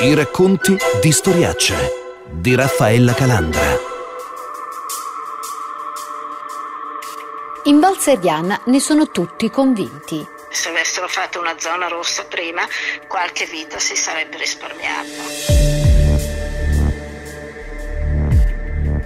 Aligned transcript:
I 0.00 0.14
racconti 0.14 0.76
di 1.02 1.10
Storiacce 1.10 1.74
di 2.30 2.54
Raffaella 2.54 3.14
Calandra. 3.14 3.76
In 7.64 7.80
Val 7.80 7.98
Seriana 7.98 8.60
ne 8.66 8.78
sono 8.78 9.10
tutti 9.10 9.50
convinti. 9.50 10.24
Se 10.50 10.68
avessero 10.68 11.08
fatto 11.08 11.40
una 11.40 11.58
zona 11.58 11.88
rossa 11.88 12.24
prima, 12.26 12.62
qualche 13.08 13.46
vita 13.46 13.80
si 13.80 13.96
sarebbe 13.96 14.36
risparmiata. 14.36 15.57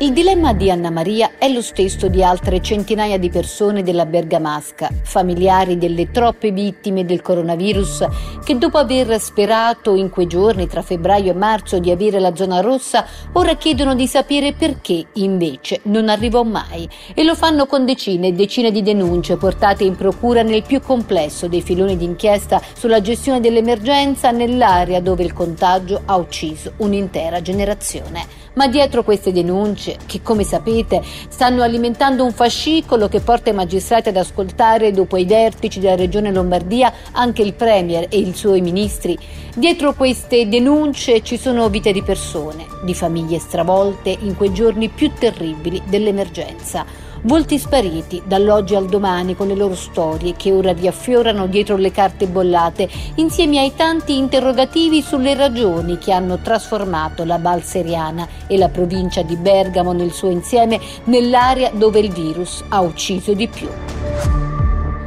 Il 0.03 0.13
dilemma 0.13 0.53
di 0.53 0.69
Anna 0.69 0.91
Maria 0.91 1.35
è 1.39 1.49
lo 1.49 1.63
stesso 1.63 2.09
di 2.09 2.25
altre 2.25 2.61
centinaia 2.61 3.21
di 3.21 3.31
persone 3.31 3.85
della 3.85 4.05
Bergamasca, 4.05 4.89
familiari 5.05 5.79
delle 5.79 6.11
troppe 6.11 6.51
vittime 6.51 7.05
del 7.05 7.23
coronavirus, 7.23 8.09
che 8.43 8.59
dopo 8.59 8.79
aver 8.79 9.21
sperato 9.21 9.95
in 9.95 10.11
quei 10.11 10.27
giorni 10.27 10.67
tra 10.67 10.83
febbraio 10.83 11.31
e 11.31 11.35
marzo 11.37 11.79
di 11.79 11.93
avere 11.93 12.19
la 12.19 12.35
zona 12.35 12.59
rossa, 12.59 13.07
ora 13.35 13.55
chiedono 13.55 13.95
di 13.95 14.09
sapere 14.09 14.55
perché 14.55 15.07
invece 15.13 15.83
non 15.85 16.09
arrivò 16.09 16.43
mai 16.43 16.89
e 17.15 17.23
lo 17.23 17.37
fanno 17.37 17.67
con 17.67 17.85
decine 17.85 18.27
e 18.27 18.33
decine 18.33 18.73
di 18.73 18.83
denunce 18.83 19.37
portate 19.37 19.85
in 19.85 19.95
procura 19.95 20.43
nel 20.43 20.65
più 20.65 20.81
complesso 20.81 21.47
dei 21.47 21.63
filoni 21.63 21.97
d'inchiesta 21.97 22.61
sulla 22.77 23.01
gestione 23.01 23.39
dell'emergenza 23.39 24.33
nell'area 24.33 24.99
dove 24.99 25.23
il 25.23 25.33
contagio 25.33 26.03
ha 26.07 26.17
ucciso 26.17 26.73
un'intera 26.79 27.41
generazione. 27.41 28.41
Ma 28.55 28.67
dietro 28.69 29.03
queste 29.03 29.33
denunce, 29.33 29.92
che 30.07 30.23
come 30.23 30.45
sapete 30.45 31.03
stanno 31.29 31.63
alimentando 31.63 32.25
un 32.25 32.33
fascicolo 32.33 33.09
che 33.09 33.21
porta 33.21 33.51
i 33.51 33.55
magistrati 33.55 34.09
ad 34.09 34.17
ascoltare 34.17 34.93
dopo 34.93 35.17
i 35.17 35.25
vertici 35.25 35.81
della 35.81 35.97
regione 35.97 36.33
Lombardia 36.33 36.93
anche 37.13 37.43
il 37.43 37.55
Premier 37.55 38.07
e 38.09 38.19
i 38.19 38.33
suoi 38.35 38.61
ministri, 38.61 39.19
dietro 39.55 39.95
queste 39.95 40.49
denunce 40.49 41.23
ci 41.23 41.37
sono 41.37 41.69
vite 41.69 41.93
di 41.93 42.03
persone, 42.03 42.67
di 42.85 42.95
famiglie 42.95 43.39
stravolte 43.39 44.17
in 44.21 44.37
quei 44.37 44.53
giorni 44.53 44.89
più 44.89 45.11
terribili 45.19 45.83
dell'emergenza 45.87 47.02
Volti 47.25 47.57
spariti 47.57 48.21
dall'oggi 48.27 48.75
al 48.75 48.87
domani 48.87 49.37
con 49.37 49.47
le 49.47 49.55
loro 49.55 49.77
storie 49.77 50.35
che 50.35 50.51
ora 50.51 50.73
riaffiorano 50.73 51.47
dietro 51.47 51.77
le 51.77 51.93
carte 51.93 52.27
bollate, 52.27 52.89
insieme 53.15 53.61
ai 53.61 53.77
tanti 53.77 54.17
interrogativi 54.17 55.03
sulle 55.03 55.35
ragioni 55.35 55.99
che 55.99 56.11
hanno 56.11 56.41
trasformato 56.41 57.25
la 57.25 57.39
Val 57.39 57.63
Seriana 57.63 58.27
e 58.49 58.59
la 58.59 58.71
provincia 58.71 59.23
di 59.23 59.37
Bergamo 59.37 59.93
nel 59.93 60.11
suo 60.11 60.31
insieme 60.31 60.81
nell'area 61.05 61.71
dove 61.73 62.01
il 62.01 62.11
virus 62.11 62.65
ha 62.69 62.81
ucciso 62.81 63.35
di 63.35 63.47
più. 63.47 63.69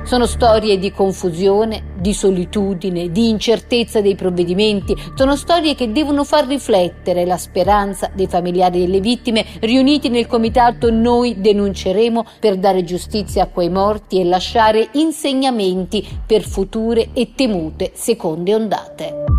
Sono 0.05 0.27
storie 0.27 0.77
di 0.77 0.91
confusione, 0.91 1.93
di 1.97 2.13
solitudine, 2.13 3.11
di 3.11 3.29
incertezza 3.29 4.01
dei 4.01 4.13
provvedimenti. 4.13 4.95
Sono 5.15 5.35
storie 5.35 5.73
che 5.73 5.91
devono 5.91 6.23
far 6.23 6.45
riflettere 6.45 7.25
la 7.25 7.37
speranza 7.37 8.11
dei 8.13 8.27
familiari 8.27 8.81
delle 8.81 8.99
vittime 8.99 9.43
riuniti 9.61 10.09
nel 10.09 10.27
comitato 10.27 10.91
Noi 10.91 11.41
denunceremo 11.41 12.23
per 12.39 12.57
dare 12.57 12.83
giustizia 12.83 13.43
a 13.43 13.47
quei 13.47 13.69
morti 13.69 14.19
e 14.19 14.25
lasciare 14.25 14.89
insegnamenti 14.91 16.07
per 16.23 16.43
future 16.43 17.09
e 17.13 17.31
temute 17.33 17.89
seconde 17.95 18.53
ondate 18.53 19.34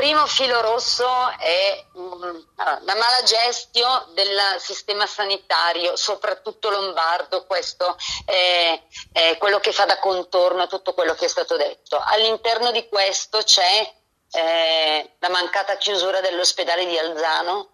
primo 0.00 0.26
filo 0.26 0.62
rosso 0.62 1.06
è 1.36 1.84
um, 1.92 2.46
la 2.56 2.94
mala 2.94 3.22
gestio 3.22 4.06
del 4.14 4.40
sistema 4.56 5.06
sanitario, 5.06 5.94
soprattutto 5.94 6.70
lombardo, 6.70 7.44
questo 7.44 7.98
è, 8.24 8.80
è, 9.12 9.36
quello 9.36 9.60
che 9.60 9.72
fa 9.72 9.84
da 9.84 9.98
contorno 9.98 10.62
a 10.62 10.66
tutto 10.68 10.94
quello 10.94 11.12
che 11.12 11.26
è 11.26 11.28
stato 11.28 11.58
detto. 11.58 12.00
All'interno 12.02 12.70
di 12.70 12.88
questo 12.88 13.42
c'è 13.42 13.92
eh, 14.30 15.16
la 15.18 15.28
mancata 15.28 15.76
chiusura 15.76 16.22
dell'ospedale 16.22 16.86
di 16.86 16.96
Alzano, 16.96 17.68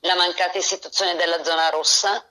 la 0.00 0.16
mancata 0.16 0.58
istituzione 0.58 1.14
della 1.14 1.44
zona 1.44 1.68
rossa 1.68 2.24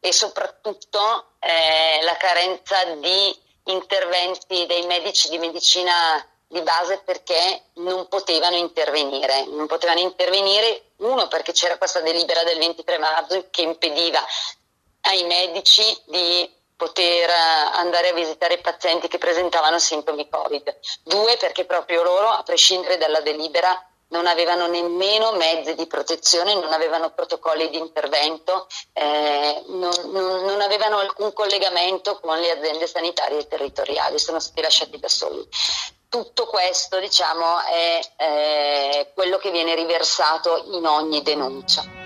e 0.00 0.12
soprattutto 0.12 1.34
eh, 1.38 2.02
la 2.02 2.16
carenza 2.16 2.82
di 2.96 3.40
interventi 3.66 4.66
dei 4.66 4.84
medici 4.86 5.28
di 5.28 5.38
medicina 5.38 6.26
di 6.52 6.60
base 6.60 7.00
perché 7.02 7.62
non 7.76 8.08
potevano 8.08 8.56
intervenire. 8.56 9.46
Non 9.46 9.66
potevano 9.66 10.00
intervenire, 10.00 10.92
uno 10.96 11.26
perché 11.26 11.52
c'era 11.52 11.78
questa 11.78 12.00
delibera 12.00 12.44
del 12.44 12.58
23 12.58 12.98
marzo 12.98 13.46
che 13.50 13.62
impediva 13.62 14.22
ai 15.02 15.24
medici 15.24 15.82
di 16.06 16.60
poter 16.76 17.30
eh, 17.30 17.32
andare 17.72 18.10
a 18.10 18.12
visitare 18.12 18.58
pazienti 18.58 19.08
che 19.08 19.16
presentavano 19.16 19.78
sintomi 19.78 20.28
Covid. 20.28 20.78
Due, 21.04 21.38
perché 21.38 21.64
proprio 21.64 22.02
loro, 22.02 22.28
a 22.28 22.42
prescindere 22.42 22.98
dalla 22.98 23.20
delibera, 23.20 23.74
non 24.12 24.26
avevano 24.26 24.66
nemmeno 24.66 25.32
mezzi 25.32 25.74
di 25.74 25.86
protezione, 25.86 26.54
non 26.54 26.72
avevano 26.72 27.10
protocolli 27.10 27.68
di 27.70 27.78
intervento, 27.78 28.68
eh, 28.92 29.62
non, 29.66 29.92
non, 30.12 30.44
non, 30.44 30.60
avevano 30.60 30.98
alcun 30.98 31.32
collegamento 31.32 32.20
con 32.20 32.38
le 32.38 32.50
aziende 32.50 32.86
sanitarie 32.86 33.48
territoriali, 33.48 34.18
sono 34.18 34.38
stati 34.38 34.60
lasciati 34.60 34.98
da 34.98 35.08
soli 35.08 35.48
tutto 36.12 36.44
questo 36.44 36.98
diciamo, 36.98 37.58
è 37.62 38.00
eh, 38.18 39.12
quello 39.14 39.38
che 39.38 39.50
viene 39.50 39.74
riversato 39.74 40.62
in 40.72 40.86
ogni 40.86 41.22
denuncia. 41.22 42.01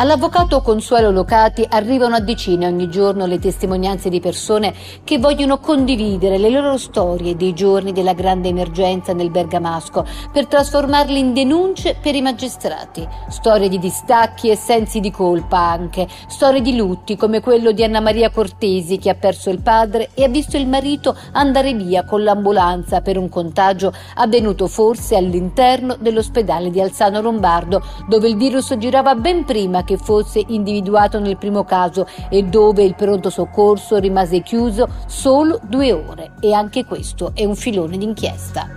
All'avvocato 0.00 0.62
Consuelo 0.62 1.10
Locati 1.10 1.66
arrivano 1.68 2.14
a 2.14 2.20
decine 2.20 2.68
ogni 2.68 2.88
giorno 2.88 3.26
le 3.26 3.40
testimonianze 3.40 4.08
di 4.08 4.20
persone 4.20 4.72
che 5.02 5.18
vogliono 5.18 5.58
condividere 5.58 6.38
le 6.38 6.50
loro 6.50 6.76
storie 6.76 7.34
dei 7.34 7.52
giorni 7.52 7.90
della 7.90 8.12
grande 8.12 8.46
emergenza 8.46 9.12
nel 9.12 9.30
Bergamasco 9.30 10.06
per 10.32 10.46
trasformarle 10.46 11.18
in 11.18 11.32
denunce 11.32 11.96
per 12.00 12.14
i 12.14 12.22
magistrati. 12.22 13.04
Storie 13.28 13.68
di 13.68 13.80
distacchi 13.80 14.50
e 14.50 14.54
sensi 14.54 15.00
di 15.00 15.10
colpa 15.10 15.58
anche. 15.58 16.06
Storie 16.28 16.60
di 16.60 16.76
lutti 16.76 17.16
come 17.16 17.40
quello 17.40 17.72
di 17.72 17.82
Anna 17.82 17.98
Maria 17.98 18.30
Cortesi 18.30 18.98
che 18.98 19.10
ha 19.10 19.16
perso 19.16 19.50
il 19.50 19.62
padre 19.62 20.10
e 20.14 20.22
ha 20.22 20.28
visto 20.28 20.56
il 20.56 20.68
marito 20.68 21.16
andare 21.32 21.74
via 21.74 22.04
con 22.04 22.22
l'ambulanza 22.22 23.00
per 23.00 23.18
un 23.18 23.28
contagio 23.28 23.92
avvenuto 24.14 24.68
forse 24.68 25.16
all'interno 25.16 25.96
dell'ospedale 25.98 26.70
di 26.70 26.80
Alzano 26.80 27.20
Lombardo 27.20 27.82
dove 28.06 28.28
il 28.28 28.36
virus 28.36 28.76
girava 28.78 29.16
ben 29.16 29.44
prima 29.44 29.86
che 29.88 29.96
fosse 29.96 30.44
individuato 30.48 31.18
nel 31.18 31.38
primo 31.38 31.64
caso 31.64 32.06
e 32.28 32.42
dove 32.42 32.82
il 32.82 32.94
pronto 32.94 33.30
soccorso 33.30 33.96
rimase 33.96 34.42
chiuso 34.42 34.86
solo 35.06 35.58
due 35.62 35.92
ore 35.92 36.32
e 36.40 36.52
anche 36.52 36.84
questo 36.84 37.32
è 37.34 37.46
un 37.46 37.56
filone 37.56 37.96
d'inchiesta. 37.96 38.68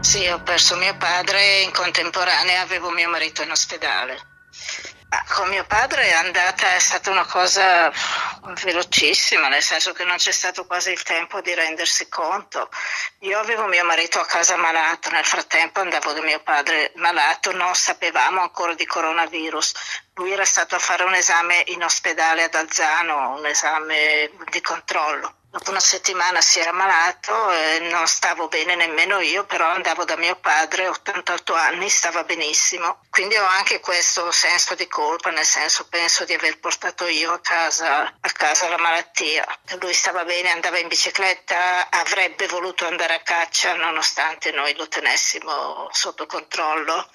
Sì, 0.00 0.26
ho 0.26 0.40
perso 0.42 0.76
mio 0.76 0.96
padre 0.96 1.60
in 1.62 1.70
contemporanea 1.70 2.62
avevo 2.62 2.88
mio 2.88 3.10
marito 3.10 3.42
in 3.42 3.50
ospedale. 3.50 4.18
Con 5.34 5.48
mio 5.48 5.64
padre 5.64 6.04
è 6.04 6.12
andata, 6.12 6.72
è 6.74 6.78
stata 6.78 7.10
una 7.10 7.26
cosa 7.26 7.90
velocissima, 8.62 9.48
nel 9.48 9.60
senso 9.60 9.92
che 9.92 10.04
non 10.04 10.16
c'è 10.18 10.30
stato 10.30 10.66
quasi 10.66 10.92
il 10.92 11.02
tempo 11.02 11.40
di 11.40 11.52
rendersi 11.52 12.08
conto. 12.08 12.68
Io 13.20 13.36
avevo 13.40 13.66
mio 13.66 13.84
marito 13.84 14.20
a 14.20 14.24
casa 14.24 14.54
malato, 14.54 15.10
nel 15.10 15.24
frattempo 15.24 15.80
andavo 15.80 16.12
da 16.12 16.22
mio 16.22 16.40
padre 16.42 16.92
malato, 16.94 17.50
non 17.50 17.74
sapevamo 17.74 18.40
ancora 18.40 18.74
di 18.74 18.86
coronavirus. 18.86 19.72
Lui 20.14 20.30
era 20.30 20.44
stato 20.44 20.76
a 20.76 20.78
fare 20.78 21.02
un 21.02 21.14
esame 21.14 21.64
in 21.66 21.82
ospedale 21.82 22.44
ad 22.44 22.54
Alzano, 22.54 23.34
un 23.36 23.46
esame 23.46 24.30
di 24.50 24.60
controllo 24.60 25.39
Dopo 25.50 25.70
una 25.70 25.80
settimana 25.80 26.40
si 26.40 26.60
era 26.60 26.70
malato 26.70 27.50
e 27.50 27.80
non 27.90 28.06
stavo 28.06 28.46
bene 28.46 28.76
nemmeno 28.76 29.18
io, 29.18 29.44
però 29.46 29.68
andavo 29.68 30.04
da 30.04 30.16
mio 30.16 30.36
padre, 30.36 30.86
88 30.86 31.54
anni, 31.54 31.88
stava 31.88 32.22
benissimo. 32.22 33.00
Quindi 33.10 33.36
ho 33.36 33.44
anche 33.44 33.80
questo 33.80 34.30
senso 34.30 34.76
di 34.76 34.86
colpa, 34.86 35.30
nel 35.30 35.44
senso 35.44 35.88
penso 35.88 36.24
di 36.24 36.34
aver 36.34 36.60
portato 36.60 37.08
io 37.08 37.32
a 37.32 37.40
casa, 37.40 38.04
a 38.20 38.30
casa 38.30 38.68
la 38.68 38.78
malattia. 38.78 39.44
Lui 39.80 39.92
stava 39.92 40.24
bene, 40.24 40.50
andava 40.50 40.78
in 40.78 40.86
bicicletta, 40.86 41.90
avrebbe 41.90 42.46
voluto 42.46 42.86
andare 42.86 43.14
a 43.14 43.22
caccia 43.22 43.74
nonostante 43.74 44.52
noi 44.52 44.76
lo 44.76 44.86
tenessimo 44.86 45.88
sotto 45.90 46.26
controllo. 46.26 47.10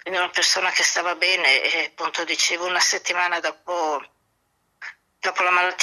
Quindi 0.00 0.20
una 0.20 0.30
persona 0.30 0.70
che 0.70 0.84
stava 0.84 1.16
bene 1.16 1.62
e 1.62 1.86
appunto 1.86 2.22
dicevo 2.22 2.66
una 2.66 2.78
settimana 2.78 3.40
dopo 3.40 4.00
dopo, 5.20 5.42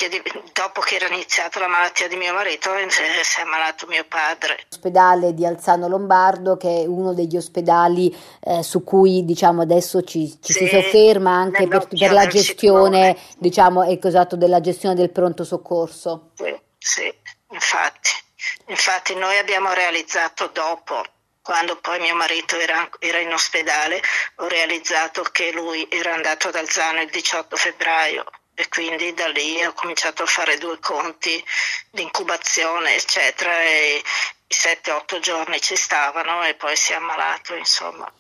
di, 0.09 0.21
dopo, 0.53 0.81
che 0.81 0.95
era 0.95 1.07
iniziata 1.07 1.59
la 1.59 1.67
malattia 1.67 2.07
di 2.07 2.15
mio 2.15 2.33
marito 2.33 2.73
eh, 2.73 2.89
si 2.89 3.39
è 3.39 3.41
ammalato 3.41 3.87
mio 3.87 4.05
padre. 4.07 4.65
L'ospedale 4.69 5.33
di 5.33 5.45
Alzano 5.45 5.87
Lombardo 5.87 6.55
che 6.57 6.81
è 6.81 6.85
uno 6.85 7.13
degli 7.13 7.35
ospedali 7.35 8.15
eh, 8.41 8.63
su 8.63 8.83
cui 8.83 9.25
diciamo 9.25 9.61
adesso 9.61 10.03
ci, 10.03 10.39
ci 10.41 10.53
sì, 10.53 10.65
si 10.65 10.67
sofferma 10.67 11.31
anche 11.31 11.67
per, 11.67 11.87
per, 11.87 12.11
la 12.11 12.27
gestione 12.27 13.17
diciamo, 13.37 13.83
ecco, 13.83 14.07
esatto, 14.07 14.35
della 14.35 14.61
gestione 14.61 14.95
del 14.95 15.11
pronto 15.11 15.43
soccorso. 15.43 16.31
Sì, 16.35 16.55
sì, 16.77 17.13
infatti. 17.51 18.11
Infatti 18.67 19.15
noi 19.15 19.37
abbiamo 19.37 19.73
realizzato 19.73 20.49
dopo 20.53 21.03
quando 21.41 21.77
poi 21.77 21.99
mio 21.99 22.15
marito 22.15 22.57
era, 22.57 22.89
era, 22.99 23.19
in 23.19 23.33
ospedale, 23.33 24.01
ho 24.37 24.47
realizzato 24.47 25.23
che 25.23 25.51
lui 25.51 25.85
era 25.91 26.13
andato 26.13 26.47
ad 26.47 26.55
Alzano 26.55 27.01
il 27.01 27.09
18 27.09 27.57
febbraio 27.57 28.23
e 28.55 28.67
quindi 28.67 29.13
da 29.13 29.27
lì 29.27 29.63
ho 29.63 29.73
cominciato 29.73 30.23
a 30.23 30.27
fare 30.27 30.57
due 30.57 30.79
conti 30.79 31.43
di 31.89 32.01
incubazione 32.01 32.95
eccetera 32.95 33.61
e 33.61 34.01
i 34.47 34.53
7-8 34.53 35.19
giorni 35.19 35.59
ci 35.61 35.75
stavano 35.75 36.43
e 36.43 36.53
poi 36.55 36.75
si 36.75 36.91
è 36.91 36.95
ammalato 36.95 37.55
insomma. 37.55 38.11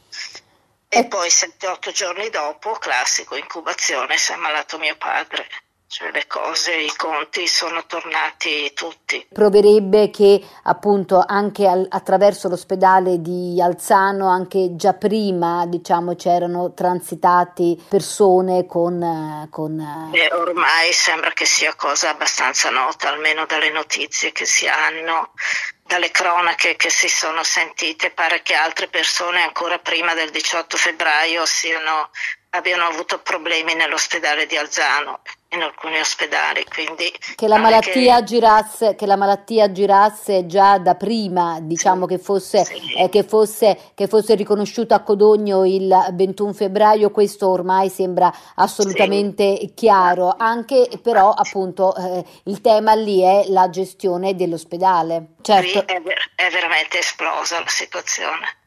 E 0.89 1.05
poi 1.05 1.27
7-8 1.29 1.91
giorni 1.91 2.29
dopo, 2.29 2.73
classico, 2.73 3.35
incubazione, 3.35 4.17
si 4.17 4.31
è 4.31 4.35
ammalato 4.35 4.77
mio 4.77 4.95
padre 4.95 5.49
cioè 5.93 6.09
le 6.09 6.25
cose, 6.25 6.73
i 6.73 6.91
conti 6.97 7.45
sono 7.45 7.85
tornati 7.85 8.73
tutti. 8.73 9.27
Proverebbe 9.31 10.09
che 10.09 10.43
appunto 10.63 11.23
anche 11.23 11.67
al, 11.67 11.85
attraverso 11.87 12.49
l'ospedale 12.49 13.21
di 13.21 13.61
Alzano, 13.61 14.27
anche 14.27 14.75
già 14.75 14.93
prima 14.93 15.67
diciamo 15.67 16.15
c'erano 16.15 16.73
transitati 16.73 17.79
persone 17.87 18.65
con... 18.65 19.47
con... 19.51 20.09
Eh, 20.15 20.33
ormai 20.33 20.91
sembra 20.93 21.29
che 21.29 21.45
sia 21.45 21.75
cosa 21.75 22.09
abbastanza 22.09 22.71
nota, 22.71 23.09
almeno 23.09 23.45
dalle 23.45 23.69
notizie 23.69 24.31
che 24.31 24.45
si 24.45 24.67
hanno 24.67 25.33
dalle 25.85 26.09
cronache 26.09 26.75
che 26.75 26.89
si 26.89 27.07
sono 27.07 27.43
sentite, 27.43 28.09
pare 28.09 28.41
che 28.41 28.55
altre 28.55 28.87
persone 28.87 29.43
ancora 29.43 29.77
prima 29.77 30.15
del 30.15 30.31
18 30.31 30.75
febbraio 30.75 31.45
siano, 31.45 32.09
abbiano 32.51 32.85
avuto 32.85 33.19
problemi 33.19 33.75
nell'ospedale 33.75 34.47
di 34.47 34.57
Alzano 34.57 35.21
in 35.53 35.61
alcuni 35.61 35.99
ospedali. 35.99 36.63
Che 37.35 37.47
la 37.47 37.57
malattia 37.57 38.17
che... 38.17 38.23
girasse, 38.23 38.95
che 38.95 39.05
la 39.05 39.15
malattia 39.15 39.71
girasse 39.71 40.45
già 40.45 40.77
da 40.77 40.95
prima, 40.95 41.59
diciamo 41.61 42.07
sì, 42.07 42.15
che, 42.15 42.19
fosse, 42.21 42.63
sì. 42.65 42.93
eh, 42.97 43.09
che, 43.09 43.23
fosse, 43.23 43.77
che 43.93 44.07
fosse 44.07 44.35
riconosciuto 44.35 44.93
a 44.93 45.01
Codogno 45.01 45.65
il 45.65 45.93
21 46.13 46.53
febbraio, 46.53 47.11
questo 47.11 47.49
ormai 47.49 47.89
sembra 47.89 48.33
assolutamente 48.55 49.57
sì. 49.59 49.73
chiaro. 49.73 50.35
Anche 50.37 50.89
però 51.01 51.31
appunto 51.31 51.95
eh, 51.95 52.23
il 52.45 52.61
tema 52.61 52.93
lì 52.93 53.21
è 53.21 53.45
la 53.47 53.69
gestione 53.69 54.35
dell'ospedale. 54.35 55.35
Certo. 55.41 55.85
È, 55.85 56.01
è 56.35 56.49
veramente 56.49 56.99
esplosa 56.99 57.59
la 57.59 57.67
situazione. 57.67 58.61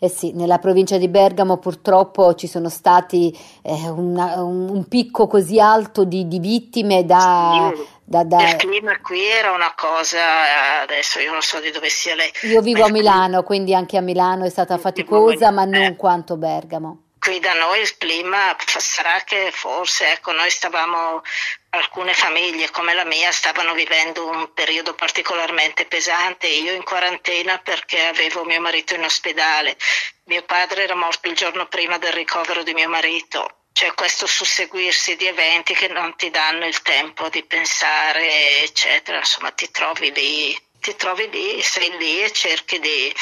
Eh 0.00 0.08
sì, 0.08 0.32
nella 0.32 0.58
provincia 0.58 0.96
di 0.96 1.08
Bergamo 1.08 1.56
purtroppo 1.56 2.34
ci 2.34 2.46
sono 2.46 2.68
stati 2.68 3.36
eh, 3.62 3.88
una, 3.88 4.40
un, 4.42 4.68
un, 4.68 4.86
picco 4.86 5.26
così 5.26 5.58
alto 5.58 6.04
di, 6.04 6.28
di 6.28 6.38
vittime 6.38 7.04
da, 7.04 7.72
sì, 7.74 7.82
da, 8.04 8.22
da... 8.22 8.50
Il 8.50 8.56
clima 8.56 9.00
qui 9.00 9.26
era 9.26 9.50
una 9.50 9.74
cosa, 9.76 10.82
adesso 10.82 11.18
io 11.18 11.32
non 11.32 11.42
so 11.42 11.58
di 11.58 11.72
dove 11.72 11.88
sia 11.88 12.14
lei. 12.14 12.30
Io 12.42 12.60
vivo 12.60 12.84
a 12.84 12.90
Milano, 12.90 13.42
quindi 13.42 13.74
anche 13.74 13.96
a 13.96 14.00
Milano 14.00 14.44
è 14.44 14.50
stata 14.50 14.78
faticosa, 14.78 15.50
ma 15.50 15.64
non 15.64 15.96
quanto 15.96 16.36
Bergamo 16.36 17.07
qui 17.28 17.40
da 17.40 17.52
noi 17.52 17.80
il 17.80 17.98
clima 17.98 18.56
sarà 18.78 19.22
che 19.22 19.50
forse 19.52 20.12
ecco, 20.12 20.32
noi 20.32 20.48
stavamo, 20.48 21.22
alcune 21.70 22.14
famiglie 22.14 22.70
come 22.70 22.94
la 22.94 23.04
mia 23.04 23.30
stavano 23.32 23.74
vivendo 23.74 24.26
un 24.26 24.54
periodo 24.54 24.94
particolarmente 24.94 25.84
pesante, 25.84 26.46
io 26.46 26.72
in 26.72 26.82
quarantena 26.82 27.58
perché 27.58 28.06
avevo 28.06 28.44
mio 28.44 28.62
marito 28.62 28.94
in 28.94 29.04
ospedale, 29.04 29.76
mio 30.24 30.42
padre 30.44 30.84
era 30.84 30.94
morto 30.94 31.28
il 31.28 31.34
giorno 31.34 31.66
prima 31.66 31.98
del 31.98 32.14
ricovero 32.14 32.62
di 32.62 32.72
mio 32.72 32.88
marito, 32.88 33.64
cioè 33.74 33.92
questo 33.92 34.26
susseguirsi 34.26 35.16
di 35.16 35.26
eventi 35.26 35.74
che 35.74 35.88
non 35.88 36.16
ti 36.16 36.30
danno 36.30 36.64
il 36.64 36.80
tempo 36.80 37.28
di 37.28 37.44
pensare, 37.44 38.62
eccetera, 38.62 39.18
insomma 39.18 39.50
ti 39.50 39.70
trovi 39.70 40.10
lì, 40.14 40.58
ti 40.80 40.96
trovi 40.96 41.28
lì, 41.28 41.60
sei 41.60 41.94
lì 41.98 42.22
e 42.22 42.32
cerchi 42.32 42.78
di 42.78 43.14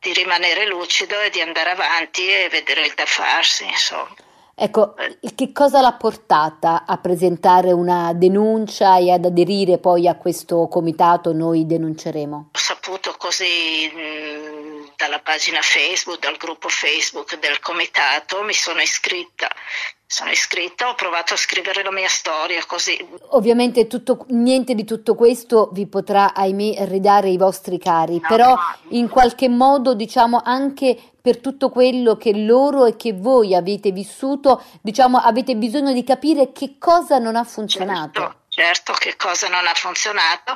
di 0.00 0.12
rimanere 0.14 0.66
lucido 0.66 1.20
e 1.20 1.30
di 1.30 1.40
andare 1.40 1.70
avanti 1.70 2.26
e 2.26 2.48
vedere 2.50 2.86
il 2.86 2.94
da 2.94 3.04
farsi, 3.04 3.64
insomma. 3.66 4.14
Ecco, 4.54 4.94
che 5.34 5.52
cosa 5.52 5.80
l'ha 5.80 5.94
portata 5.94 6.84
a 6.86 6.98
presentare 6.98 7.72
una 7.72 8.12
denuncia 8.12 8.98
e 8.98 9.10
ad 9.10 9.24
aderire 9.24 9.78
poi 9.78 10.06
a 10.06 10.16
questo 10.16 10.68
comitato 10.68 11.32
Noi 11.32 11.66
denunceremo? 11.66 12.50
Ho 12.52 12.58
saputo 12.58 13.14
così 13.16 13.90
mh, 13.90 14.92
dalla 14.96 15.20
pagina 15.20 15.60
Facebook, 15.62 16.18
dal 16.18 16.36
gruppo 16.36 16.68
Facebook 16.68 17.38
del 17.38 17.58
comitato, 17.60 18.42
mi 18.42 18.52
sono 18.52 18.80
iscritta 18.82 19.48
sono 20.12 20.32
iscritta, 20.32 20.88
ho 20.88 20.96
provato 20.96 21.34
a 21.34 21.36
scrivere 21.36 21.84
la 21.84 21.92
mia 21.92 22.08
storia 22.08 22.64
così. 22.66 22.98
Ovviamente 23.28 23.86
tutto, 23.86 24.26
niente 24.30 24.74
di 24.74 24.82
tutto 24.82 25.14
questo 25.14 25.70
vi 25.72 25.86
potrà, 25.86 26.34
ahimè, 26.34 26.84
ridare 26.88 27.28
i 27.28 27.36
vostri 27.36 27.78
cari, 27.78 28.14
no, 28.14 28.26
però 28.26 28.48
no. 28.48 28.60
in 28.88 29.08
qualche 29.08 29.48
modo, 29.48 29.94
diciamo, 29.94 30.40
anche 30.42 30.98
per 31.20 31.38
tutto 31.38 31.70
quello 31.70 32.16
che 32.16 32.36
loro 32.36 32.86
e 32.86 32.96
che 32.96 33.12
voi 33.12 33.54
avete 33.54 33.92
vissuto, 33.92 34.60
diciamo, 34.80 35.16
avete 35.18 35.54
bisogno 35.54 35.92
di 35.92 36.02
capire 36.02 36.50
che 36.50 36.74
cosa 36.76 37.18
non 37.18 37.36
ha 37.36 37.44
funzionato. 37.44 38.20
Certo, 38.20 38.39
certo 38.60 38.92
che 38.92 39.16
cosa 39.16 39.48
non 39.48 39.66
ha 39.66 39.72
funzionato 39.72 40.54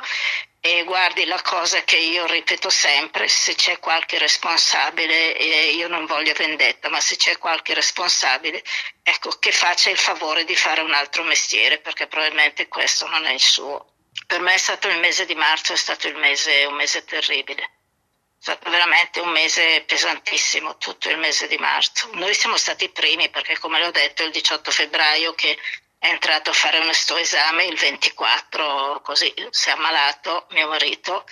e 0.59 0.83
guardi, 0.83 1.25
la 1.25 1.41
cosa 1.41 1.83
che 1.83 1.97
io 1.97 2.27
ripeto 2.27 2.69
sempre, 2.69 3.27
se 3.27 3.55
c'è 3.55 3.79
qualche 3.79 4.19
responsabile, 4.19 5.35
e 5.35 5.71
io 5.73 5.87
non 5.87 6.05
voglio 6.05 6.33
vendetta, 6.33 6.89
ma 6.89 6.99
se 6.99 7.15
c'è 7.17 7.37
qualche 7.37 7.73
responsabile, 7.73 8.63
ecco, 9.03 9.29
che 9.39 9.51
faccia 9.51 9.89
il 9.89 9.97
favore 9.97 10.43
di 10.43 10.55
fare 10.55 10.81
un 10.81 10.93
altro 10.93 11.23
mestiere, 11.23 11.79
perché 11.79 12.07
probabilmente 12.07 12.67
questo 12.67 13.07
non 13.07 13.25
è 13.25 13.33
il 13.33 13.39
suo. 13.39 13.93
Per 14.25 14.39
me 14.39 14.53
è 14.53 14.57
stato 14.57 14.87
il 14.87 14.99
mese 14.99 15.25
di 15.25 15.35
marzo, 15.35 15.73
è 15.73 15.77
stato 15.77 16.07
mese, 16.15 16.65
un 16.65 16.75
mese 16.75 17.03
terribile. 17.05 17.63
È 17.63 18.41
stato 18.41 18.69
veramente 18.69 19.19
un 19.19 19.29
mese 19.29 19.83
pesantissimo, 19.85 20.77
tutto 20.77 21.09
il 21.09 21.17
mese 21.17 21.47
di 21.47 21.57
marzo. 21.57 22.09
Noi 22.13 22.33
siamo 22.33 22.57
stati 22.57 22.85
i 22.85 22.91
primi 22.91 23.29
perché, 23.29 23.57
come 23.59 23.79
le 23.79 23.87
ho 23.87 23.91
detto, 23.91 24.23
il 24.23 24.31
18 24.31 24.71
febbraio 24.71 25.33
che 25.33 25.57
è 26.05 26.11
entrato 26.11 26.51
a 26.51 26.53
fare 26.53 26.77
un 26.77 26.89
esame 26.89 27.65
il 27.65 27.75
24, 27.75 29.01
così 29.01 29.33
si 29.49 29.69
è 29.69 29.71
ammalato 29.71 30.45
mio 30.51 30.67
marito. 30.67 31.23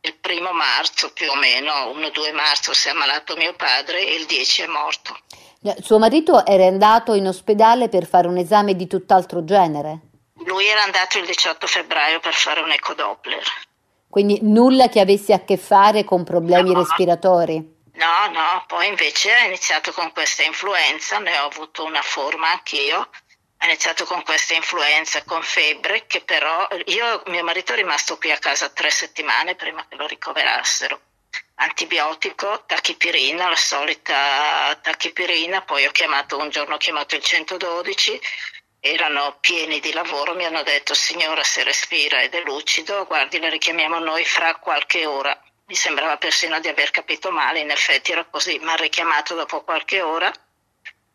Il 0.00 0.14
primo 0.16 0.52
marzo 0.52 1.12
più 1.12 1.30
o 1.30 1.34
meno, 1.34 1.72
1-2 1.92 2.34
marzo 2.34 2.74
si 2.74 2.88
è 2.88 2.90
ammalato 2.90 3.36
mio 3.36 3.54
padre 3.54 4.06
e 4.06 4.14
il 4.14 4.26
10 4.26 4.62
è 4.62 4.66
morto. 4.66 5.18
Suo 5.80 5.98
marito 5.98 6.44
era 6.44 6.66
andato 6.66 7.14
in 7.14 7.26
ospedale 7.26 7.88
per 7.88 8.06
fare 8.06 8.28
un 8.28 8.36
esame 8.36 8.76
di 8.76 8.86
tutt'altro 8.86 9.44
genere? 9.44 10.00
Lui 10.44 10.66
era 10.66 10.82
andato 10.82 11.18
il 11.18 11.26
18 11.26 11.66
febbraio 11.66 12.20
per 12.20 12.34
fare 12.34 12.60
un 12.60 12.70
ecodoppler. 12.70 13.42
Quindi 14.08 14.38
nulla 14.42 14.88
che 14.88 15.00
avesse 15.00 15.32
a 15.32 15.40
che 15.40 15.56
fare 15.56 16.04
con 16.04 16.22
problemi 16.22 16.72
no, 16.72 16.80
respiratori? 16.80 17.56
No, 17.94 18.30
no, 18.30 18.64
poi 18.66 18.86
invece 18.86 19.32
ha 19.32 19.44
iniziato 19.44 19.92
con 19.92 20.12
questa 20.12 20.44
influenza, 20.44 21.18
ne 21.18 21.36
ho 21.38 21.46
avuto 21.46 21.84
una 21.84 22.02
forma 22.02 22.50
anch'io 22.50 23.08
ha 23.58 23.66
iniziato 23.66 24.04
con 24.04 24.22
questa 24.22 24.54
influenza, 24.54 25.24
con 25.24 25.42
febbre, 25.42 26.06
che 26.06 26.20
però 26.20 26.68
io, 26.86 27.22
mio 27.26 27.42
marito 27.42 27.72
è 27.72 27.76
rimasto 27.76 28.16
qui 28.16 28.30
a 28.30 28.38
casa 28.38 28.68
tre 28.68 28.90
settimane 28.90 29.56
prima 29.56 29.84
che 29.88 29.96
lo 29.96 30.06
ricoverassero. 30.06 31.00
Antibiotico, 31.56 32.64
tachipirina, 32.66 33.48
la 33.48 33.56
solita 33.56 34.78
tachipirina, 34.80 35.62
poi 35.62 35.86
ho 35.86 35.90
chiamato 35.90 36.38
un 36.38 36.50
giorno 36.50 36.74
ho 36.74 36.78
chiamato 36.78 37.16
il 37.16 37.22
112, 37.22 38.20
erano 38.78 39.38
pieni 39.40 39.80
di 39.80 39.92
lavoro, 39.92 40.36
mi 40.36 40.44
hanno 40.44 40.62
detto 40.62 40.94
signora 40.94 41.42
se 41.42 41.64
respira 41.64 42.22
ed 42.22 42.34
è 42.34 42.42
lucido, 42.42 43.06
guardi 43.06 43.40
la 43.40 43.48
richiamiamo 43.48 43.98
noi 43.98 44.24
fra 44.24 44.54
qualche 44.54 45.04
ora. 45.04 45.36
Mi 45.66 45.74
sembrava 45.74 46.16
persino 46.16 46.60
di 46.60 46.68
aver 46.68 46.92
capito 46.92 47.32
male, 47.32 47.58
in 47.58 47.70
effetti 47.70 48.12
era 48.12 48.24
così, 48.24 48.56
mi 48.60 48.70
ha 48.70 48.76
richiamato 48.76 49.34
dopo 49.34 49.64
qualche 49.64 50.00
ora 50.00 50.32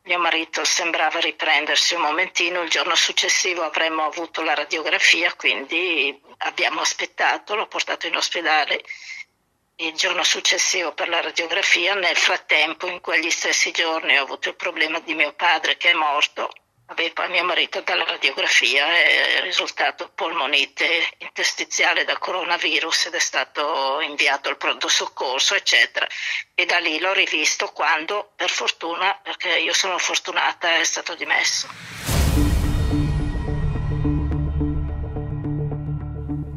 mio 0.04 0.20
marito 0.20 0.66
sembrava 0.66 1.20
riprendersi 1.20 1.96
un 1.96 2.02
momentino, 2.02 2.62
il 2.62 2.70
giorno 2.70 2.96
successivo 2.96 3.64
avremmo 3.64 4.04
avuto 4.04 4.42
la 4.42 4.54
radiografia, 4.54 5.34
quindi 5.34 6.22
abbiamo 6.40 6.82
aspettato, 6.82 7.56
l'ho 7.56 7.68
portato 7.68 8.08
in 8.08 8.16
ospedale 8.16 8.84
il 9.78 9.94
giorno 9.94 10.24
successivo 10.24 10.94
per 10.94 11.10
la 11.10 11.22
radiografia. 11.22 11.96
Nel 11.96 12.18
frattempo, 12.18 12.88
in 12.88 13.02
quegli 13.02 13.30
stessi 13.30 13.72
giorni, 13.72 14.18
ho 14.18 14.24
avuto 14.24 14.50
il 14.50 14.56
problema 14.56 15.00
di 15.00 15.14
mio 15.14 15.34
padre 15.34 15.78
che 15.78 15.92
è 15.92 15.94
morto 15.94 16.52
aveva 16.94 17.28
mio 17.28 17.44
marito 17.44 17.82
dalla 17.82 18.06
radiografia 18.06 18.86
è 18.96 19.42
risultato 19.42 20.12
polmonite 20.14 21.10
interstiziale 21.18 22.06
da 22.06 22.18
coronavirus 22.18 23.08
ed 23.08 23.16
è 23.16 23.20
stato 23.20 24.00
inviato 24.02 24.50
al 24.50 24.58
pronto 24.58 24.88
soccorso, 24.88 25.56
eccetera. 25.56 26.08
E 26.54 26.66
da 26.66 26.78
lì 26.78 27.00
l'ho 27.00 27.14
rivisto 27.14 27.68
quando, 27.72 28.32
per 28.36 28.50
fortuna, 28.50 29.20
perché 29.22 29.58
io 29.58 29.74
sono 29.74 29.98
fortunata, 29.98 30.78
è 30.78 30.84
stato 30.84 31.16
dimesso. 31.16 32.23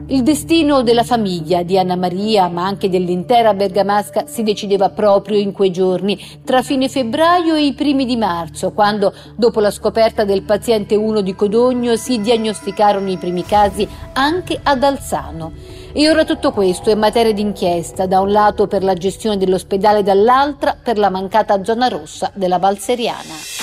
Il 0.09 0.23
destino 0.23 0.85
della 0.85 1.03
famiglia 1.03 1.65
di 1.65 1.77
Anna 1.77 1.97
Maria, 1.97 2.47
ma 2.47 2.65
anche 2.65 2.89
dell'intera 2.89 3.55
Bergamasca, 3.55 4.27
si 4.29 4.45
decideva 4.45 4.89
proprio 4.91 5.37
in 5.37 5.51
quei 5.51 5.73
giorni, 5.73 6.17
tra 6.45 6.63
fine 6.63 6.89
febbraio 6.89 7.57
e 7.57 7.67
i 7.67 7.73
primi 7.73 8.05
di 8.05 8.17
marzo, 8.17 8.71
quando, 8.71 9.13
dopo 9.35 9.59
la 9.59 9.73
scoperta 9.73 10.23
del 10.23 10.43
paziente 10.43 10.95
1 10.95 11.23
di 11.23 11.35
Codogno, 11.35 11.97
si 11.97 12.21
diagnosticarono 12.21 13.11
i 13.11 13.17
primi 13.17 13.43
casi 13.43 13.87
anche 14.13 14.61
ad 14.63 14.85
Alzano. 14.85 15.51
E 15.93 16.09
ora 16.09 16.25
tutto 16.25 16.53
questo 16.53 16.89
è 16.91 16.95
materia 16.95 17.33
d'inchiesta, 17.33 18.07
da 18.07 18.21
un 18.21 18.31
lato 18.31 18.69
per 18.69 18.85
la 18.85 18.95
gestione 18.95 19.37
dell'ospedale, 19.37 20.05
dall'altra 20.05 20.77
per 20.81 20.99
la 20.99 21.11
mancata 21.11 21.65
zona 21.65 21.89
rossa 21.89 22.31
della 22.33 22.59
Valseriana. 22.59 23.56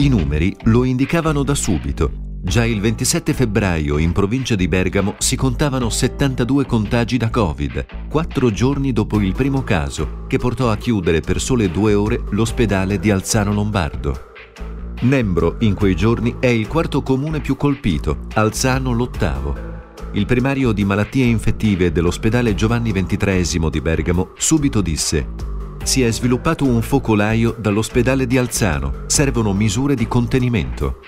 I 0.00 0.08
numeri 0.08 0.54
lo 0.64 0.84
indicavano 0.84 1.42
da 1.42 1.56
subito. 1.56 2.36
Già 2.40 2.64
il 2.64 2.80
27 2.80 3.34
febbraio 3.34 3.98
in 3.98 4.12
provincia 4.12 4.54
di 4.54 4.68
Bergamo 4.68 5.16
si 5.18 5.34
contavano 5.34 5.90
72 5.90 6.66
contagi 6.66 7.16
da 7.16 7.30
Covid, 7.30 8.06
quattro 8.08 8.52
giorni 8.52 8.92
dopo 8.92 9.20
il 9.20 9.32
primo 9.32 9.64
caso, 9.64 10.24
che 10.28 10.38
portò 10.38 10.70
a 10.70 10.76
chiudere 10.76 11.18
per 11.18 11.40
sole 11.40 11.68
due 11.68 11.94
ore 11.94 12.22
l'ospedale 12.30 13.00
di 13.00 13.10
Alzano 13.10 13.52
Lombardo. 13.52 14.34
Nembro 15.00 15.56
in 15.60 15.74
quei 15.74 15.96
giorni 15.96 16.36
è 16.38 16.46
il 16.46 16.68
quarto 16.68 17.02
comune 17.02 17.40
più 17.40 17.56
colpito, 17.56 18.26
Alzano 18.34 18.92
l'ottavo. 18.92 19.66
Il 20.12 20.26
primario 20.26 20.70
di 20.70 20.84
malattie 20.84 21.24
infettive 21.24 21.90
dell'ospedale 21.90 22.54
Giovanni 22.54 22.92
XXIII 22.92 23.68
di 23.68 23.80
Bergamo 23.80 24.30
subito 24.36 24.80
disse 24.80 25.56
si 25.88 26.02
è 26.02 26.12
sviluppato 26.12 26.66
un 26.66 26.82
focolaio 26.82 27.56
dall'ospedale 27.58 28.26
di 28.26 28.36
Alzano. 28.36 29.04
Servono 29.06 29.54
misure 29.54 29.94
di 29.94 30.06
contenimento. 30.06 31.00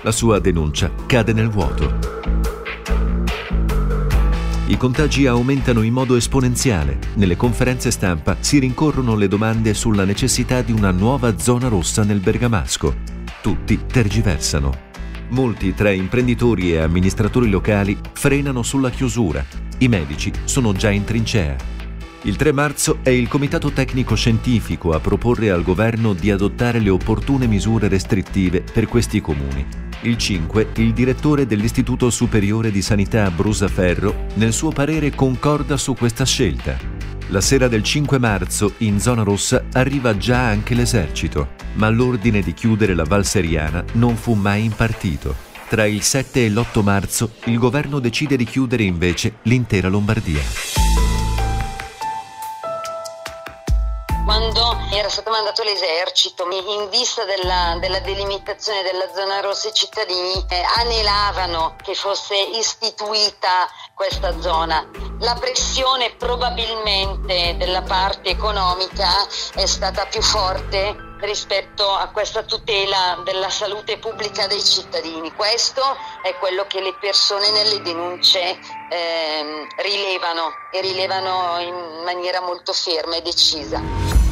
La 0.00 0.10
sua 0.10 0.40
denuncia 0.40 0.90
cade 1.06 1.32
nel 1.32 1.48
vuoto. 1.48 2.00
I 4.66 4.76
contagi 4.76 5.28
aumentano 5.28 5.82
in 5.82 5.92
modo 5.92 6.16
esponenziale. 6.16 6.98
Nelle 7.14 7.36
conferenze 7.36 7.92
stampa 7.92 8.36
si 8.40 8.58
rincorrono 8.58 9.14
le 9.14 9.28
domande 9.28 9.72
sulla 9.72 10.04
necessità 10.04 10.62
di 10.62 10.72
una 10.72 10.90
nuova 10.90 11.38
zona 11.38 11.68
rossa 11.68 12.02
nel 12.02 12.18
Bergamasco. 12.18 12.96
Tutti 13.40 13.82
tergiversano. 13.86 14.86
Molti 15.28 15.74
tra 15.74 15.92
imprenditori 15.92 16.72
e 16.72 16.78
amministratori 16.78 17.48
locali 17.48 17.96
frenano 18.14 18.64
sulla 18.64 18.90
chiusura. 18.90 19.46
I 19.78 19.86
medici 19.86 20.32
sono 20.42 20.72
già 20.72 20.90
in 20.90 21.04
trincea. 21.04 21.77
Il 22.22 22.34
3 22.34 22.50
marzo 22.50 22.98
è 23.02 23.10
il 23.10 23.28
Comitato 23.28 23.70
Tecnico 23.70 24.16
Scientifico 24.16 24.90
a 24.90 24.98
proporre 24.98 25.50
al 25.50 25.62
governo 25.62 26.14
di 26.14 26.32
adottare 26.32 26.80
le 26.80 26.90
opportune 26.90 27.46
misure 27.46 27.86
restrittive 27.86 28.60
per 28.60 28.88
questi 28.88 29.20
comuni. 29.20 29.64
Il 30.02 30.18
5, 30.18 30.70
il 30.76 30.92
direttore 30.92 31.46
dell'Istituto 31.46 32.10
Superiore 32.10 32.72
di 32.72 32.82
Sanità 32.82 33.30
Brusaferro, 33.30 34.26
nel 34.34 34.52
suo 34.52 34.70
parere 34.70 35.14
concorda 35.14 35.76
su 35.76 35.94
questa 35.94 36.24
scelta. 36.24 36.76
La 37.28 37.40
sera 37.40 37.68
del 37.68 37.84
5 37.84 38.18
marzo, 38.18 38.74
in 38.78 38.98
zona 38.98 39.22
rossa, 39.22 39.66
arriva 39.74 40.16
già 40.16 40.40
anche 40.40 40.74
l'esercito, 40.74 41.50
ma 41.74 41.88
l'ordine 41.88 42.40
di 42.40 42.52
chiudere 42.52 42.94
la 42.94 43.04
Valseriana 43.04 43.84
non 43.92 44.16
fu 44.16 44.34
mai 44.34 44.64
impartito. 44.64 45.36
Tra 45.68 45.84
il 45.86 46.02
7 46.02 46.46
e 46.46 46.50
l'8 46.50 46.82
marzo, 46.82 47.30
il 47.44 47.58
governo 47.58 48.00
decide 48.00 48.36
di 48.36 48.44
chiudere 48.44 48.82
invece 48.82 49.34
l'intera 49.42 49.88
Lombardia. 49.88 50.87
Quando 54.68 54.94
era 54.94 55.08
stato 55.08 55.30
mandato 55.30 55.62
l'esercito 55.62 56.46
in 56.50 56.88
vista 56.90 57.24
della, 57.24 57.76
della 57.80 58.00
delimitazione 58.00 58.82
della 58.82 59.10
zona 59.14 59.40
rossa 59.40 59.68
i 59.68 59.72
cittadini 59.72 60.44
eh, 60.48 60.62
anelavano 60.76 61.76
che 61.82 61.94
fosse 61.94 62.36
istituita 62.36 63.68
questa 63.94 64.38
zona. 64.40 64.86
La 65.20 65.34
pressione 65.34 66.14
probabilmente 66.16 67.56
della 67.56 67.82
parte 67.82 68.30
economica 68.30 69.08
è 69.54 69.66
stata 69.66 70.06
più 70.06 70.22
forte 70.22 71.06
rispetto 71.20 71.90
a 71.90 72.10
questa 72.10 72.44
tutela 72.44 73.20
della 73.24 73.50
salute 73.50 73.98
pubblica 73.98 74.46
dei 74.46 74.62
cittadini. 74.62 75.32
Questo 75.32 75.82
è 76.22 76.34
quello 76.36 76.66
che 76.66 76.80
le 76.80 76.94
persone 77.00 77.50
nelle 77.50 77.80
denunce 77.82 78.58
eh, 78.90 79.66
rilevano 79.82 80.50
e 80.70 80.80
rilevano 80.80 81.58
in 81.58 82.02
maniera 82.04 82.40
molto 82.40 82.72
ferma 82.72 83.16
e 83.16 83.22
decisa. 83.22 84.27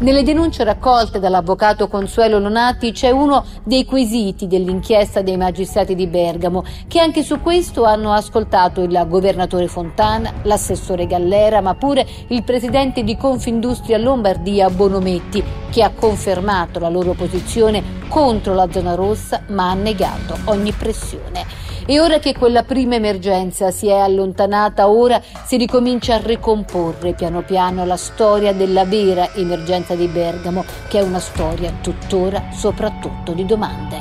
Nelle 0.00 0.22
denunce 0.22 0.64
raccolte 0.64 1.18
dall'avvocato 1.18 1.86
Consuelo 1.86 2.38
Lonati 2.38 2.90
c'è 2.90 3.10
uno 3.10 3.44
dei 3.64 3.84
quesiti 3.84 4.46
dell'inchiesta 4.46 5.20
dei 5.20 5.36
magistrati 5.36 5.94
di 5.94 6.06
Bergamo, 6.06 6.64
che 6.88 7.00
anche 7.00 7.22
su 7.22 7.42
questo 7.42 7.84
hanno 7.84 8.10
ascoltato 8.10 8.80
il 8.80 9.04
governatore 9.06 9.68
Fontana, 9.68 10.32
l'assessore 10.44 11.06
Gallera, 11.06 11.60
ma 11.60 11.74
pure 11.74 12.06
il 12.28 12.42
presidente 12.44 13.04
di 13.04 13.14
Confindustria 13.18 13.98
Lombardia 13.98 14.70
Bonometti, 14.70 15.44
che 15.70 15.82
ha 15.82 15.92
confermato 15.94 16.78
la 16.78 16.88
loro 16.88 17.12
posizione 17.12 17.82
contro 18.08 18.54
la 18.54 18.72
zona 18.72 18.94
rossa, 18.94 19.42
ma 19.48 19.68
ha 19.68 19.74
negato 19.74 20.34
ogni 20.44 20.72
pressione. 20.72 21.69
E 21.90 21.98
ora 21.98 22.20
che 22.20 22.36
quella 22.38 22.62
prima 22.62 22.94
emergenza 22.94 23.72
si 23.72 23.88
è 23.88 23.96
allontanata, 23.96 24.88
ora 24.88 25.20
si 25.44 25.56
ricomincia 25.56 26.14
a 26.14 26.20
ricomporre 26.22 27.14
piano 27.14 27.42
piano 27.42 27.84
la 27.84 27.96
storia 27.96 28.52
della 28.52 28.84
vera 28.84 29.34
emergenza 29.34 29.96
di 29.96 30.06
Bergamo, 30.06 30.64
che 30.86 31.00
è 31.00 31.02
una 31.02 31.18
storia 31.18 31.72
tuttora 31.80 32.50
soprattutto 32.52 33.32
di 33.32 33.44
domande. 33.44 33.98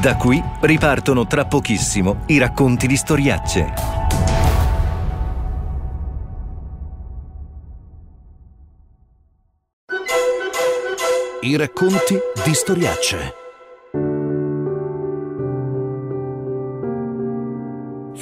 Da 0.00 0.16
qui 0.16 0.42
ripartono 0.60 1.26
tra 1.26 1.44
pochissimo 1.44 2.22
i 2.28 2.38
racconti 2.38 2.86
di 2.86 2.96
storiacce. 2.96 3.74
I 11.42 11.56
racconti 11.56 12.18
di 12.42 12.54
storiacce. 12.54 13.40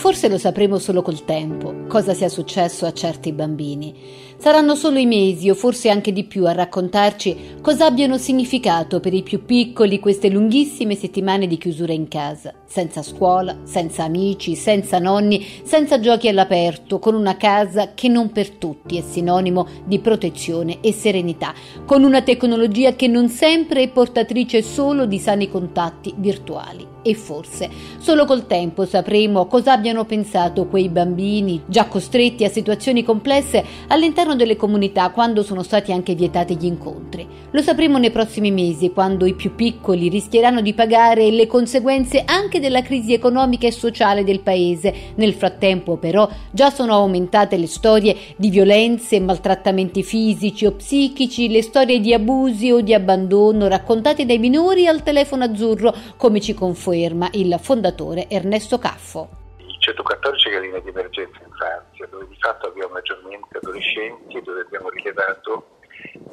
Forse 0.01 0.29
lo 0.31 0.39
sapremo 0.39 0.79
solo 0.79 1.03
col 1.03 1.27
tempo, 1.27 1.85
cosa 1.87 2.15
sia 2.15 2.31
successo 2.31 2.87
a 2.87 2.93
certi 2.95 3.33
bambini. 3.33 3.95
Saranno 4.39 4.75
solo 4.75 4.99
i 4.99 5.05
mesi 5.05 5.51
o 5.51 5.55
forse 5.55 5.91
anche 5.91 6.11
di 6.11 6.25
più 6.25 6.47
a 6.47 6.53
raccontarci 6.53 7.59
cosa 7.61 7.85
abbiano 7.85 8.17
significato 8.17 8.99
per 8.99 9.13
i 9.13 9.23
più 9.23 9.45
piccoli 9.45 10.01
queste 10.01 10.31
lunghissime 10.31 10.95
settimane 10.95 11.47
di 11.47 11.59
chiusura 11.59 11.93
in 11.93 12.09
casa, 12.09 12.55
senza 12.65 13.03
scuola, 13.03 13.59
senza 13.65 14.05
amici, 14.05 14.55
senza 14.55 14.99
nonni, 14.99 15.47
senza 15.65 16.01
giochi 16.01 16.29
all'aperto, 16.29 16.99
con 16.99 17.15
una 17.15 17.37
casa 17.37 17.93
che 17.93 18.09
non 18.09 18.33
per 18.33 18.53
tutti 18.53 18.97
è 18.97 19.03
sinonimo 19.03 19.67
di 19.85 19.99
protezione 19.99 20.79
e 20.81 20.95
serenità, 20.95 21.53
con 21.85 22.05
una 22.05 22.23
tecnologia 22.23 22.95
che 22.95 23.07
non 23.07 23.29
sempre 23.29 23.83
è 23.83 23.91
portatrice 23.91 24.63
solo 24.63 25.05
di 25.05 25.19
sani 25.19 25.51
contatti 25.51 26.15
virtuali. 26.17 26.90
E 27.03 27.15
forse 27.15 27.71
solo 27.97 28.27
col 28.27 28.47
tempo 28.47 28.85
sapremo 28.85 29.47
cosa 29.47 29.73
abbiano 29.73 30.05
pensato 30.05 30.67
quei 30.67 30.91
bambini 30.91 31.63
già 31.65 31.87
costretti 31.87 32.45
a 32.45 32.51
situazioni 32.51 33.03
complesse 33.03 33.65
all'interno 33.87 34.37
delle 34.37 34.57
comunità 34.57 35.09
quando 35.09 35.43
sono 35.43 35.63
stati 35.63 35.93
anche 35.93 36.15
vietati 36.15 36.57
gli 36.57 36.67
incontri. 36.67 37.27
Lo 37.53 37.63
sapremo 37.63 37.97
nei 37.97 38.11
prossimi 38.11 38.51
mesi 38.51 38.91
quando 38.91 39.25
i 39.25 39.33
più 39.33 39.55
piccoli 39.55 40.11
rischieranno 40.11 40.61
di 40.61 40.75
pagare 40.75 41.31
le 41.31 41.47
conseguenze 41.47 42.23
anche 42.27 42.61
della 42.61 42.83
crisi 42.83 43.15
economica 43.15 43.67
e 43.67 43.73
sociale 43.73 44.23
del 44.23 44.41
paese. 44.41 44.93
Nel 45.15 45.33
frattempo 45.33 45.97
però 45.97 46.29
già 46.51 46.69
sono 46.69 46.93
aumentate 46.93 47.57
le 47.57 47.67
storie 47.67 48.15
di 48.37 48.51
violenze, 48.51 49.21
maltrattamenti 49.21 50.03
fisici 50.03 50.67
o 50.67 50.73
psichici, 50.73 51.49
le 51.49 51.63
storie 51.63 51.99
di 51.99 52.13
abusi 52.13 52.71
o 52.71 52.83
di 52.83 52.93
abbandono 52.93 53.69
raccontate 53.69 54.27
dai 54.27 54.39
minori 54.39 54.87
al 54.87 55.03
telefono 55.03 55.45
azzurro 55.45 55.95
come 56.19 56.41
ci 56.41 56.53
confondono 56.53 56.89
conferma 56.91 57.29
il 57.35 57.57
fondatore 57.61 58.29
Ernesto 58.29 58.79
Caffo. 58.79 59.29
Il 59.59 59.77
114 59.79 60.49
è 60.49 60.53
la 60.53 60.59
linea 60.59 60.81
di 60.81 60.89
emergenza 60.89 61.39
infanzia, 61.47 62.07
dove 62.07 62.27
di 62.27 62.37
fatto 62.41 62.67
abbiamo 62.67 62.95
maggiormente 62.95 63.59
adolescenti 63.59 64.37
e 64.37 64.43
dove 64.43 64.63
abbiamo 64.63 64.89
rilevato 64.89 65.79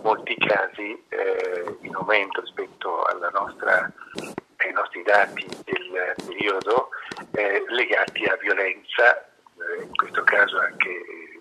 molti 0.01 0.35
casi 0.35 1.03
eh, 1.09 1.77
in 1.81 1.93
aumento 1.93 2.41
rispetto 2.41 3.05
nostra, 3.33 3.91
ai 4.57 4.71
nostri 4.73 5.03
dati 5.03 5.45
del 5.65 6.15
periodo 6.25 6.89
eh, 7.33 7.63
legati 7.67 8.23
a 8.23 8.35
violenza, 8.41 9.15
eh, 9.21 9.83
in 9.83 9.95
questo 9.95 10.23
caso 10.23 10.57
anche 10.57 10.89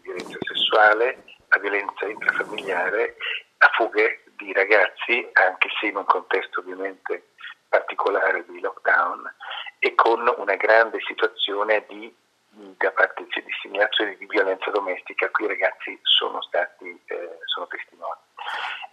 violenza 0.02 0.37
sessuale, 0.40 1.25
a 1.49 1.58
violenza 1.58 2.06
intrafamiliare, 2.06 3.16
a 3.58 3.70
fughe 3.73 4.25
di 4.37 4.52
ragazzi, 4.52 5.26
anche 5.32 5.68
se 5.80 5.87
in 5.87 5.96
un 5.96 6.04
contesto 6.04 6.61
ovviamente 6.61 7.28
particolare 7.68 8.44
di 8.46 8.61
lockdown 8.61 9.35
e 9.78 9.94
con 9.94 10.32
una 10.37 10.54
grande 10.56 10.99
situazione 11.06 11.85
di, 11.88 12.14
da 12.50 12.90
parte 12.92 13.25
di 13.25 13.42
disseminazione 13.44 14.16
di 14.16 14.26
violenza 14.26 14.70
domestica, 14.70 15.30
qui 15.30 15.44
i 15.44 15.49
ragazzi 15.49 15.99
sono 16.02 16.40
stati 16.42 16.88
eh, 17.06 17.38
sono 17.44 17.66
testimoni. 17.66 18.20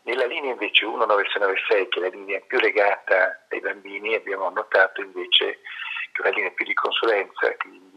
Nella 0.04 0.26
linea 0.26 0.52
invece 0.52 0.86
19696, 0.86 1.88
che 1.88 2.00
è 2.00 2.02
la 2.02 2.10
linea 2.10 2.40
più 2.46 2.60
legata 2.60 3.46
ai 3.50 3.60
bambini, 3.62 4.16
abbiamo 4.16 4.50
notato 4.50 5.02
invece 5.02 5.60
che 6.12 6.22
è 6.22 6.28
una 6.28 6.36
linea 6.36 6.52
più 6.52 6.66
di 6.66 6.74
consulenza, 6.74 7.56
quindi 7.58 7.94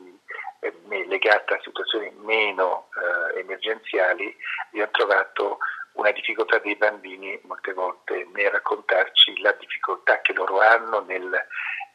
legata 1.08 1.54
a 1.54 1.60
situazioni 1.62 2.10
meno 2.22 2.88
eh, 3.34 3.40
emergenziali, 3.40 4.34
abbiamo 4.68 4.90
trovato 4.92 5.58
una 5.96 6.10
difficoltà 6.12 6.58
dei 6.58 6.76
bambini 6.76 7.38
molte 7.44 7.72
volte 7.72 8.26
nel 8.32 8.50
raccontarci 8.50 9.40
la 9.40 9.52
difficoltà 9.52 10.20
che 10.20 10.32
loro 10.32 10.60
hanno 10.60 11.00
nel, 11.00 11.46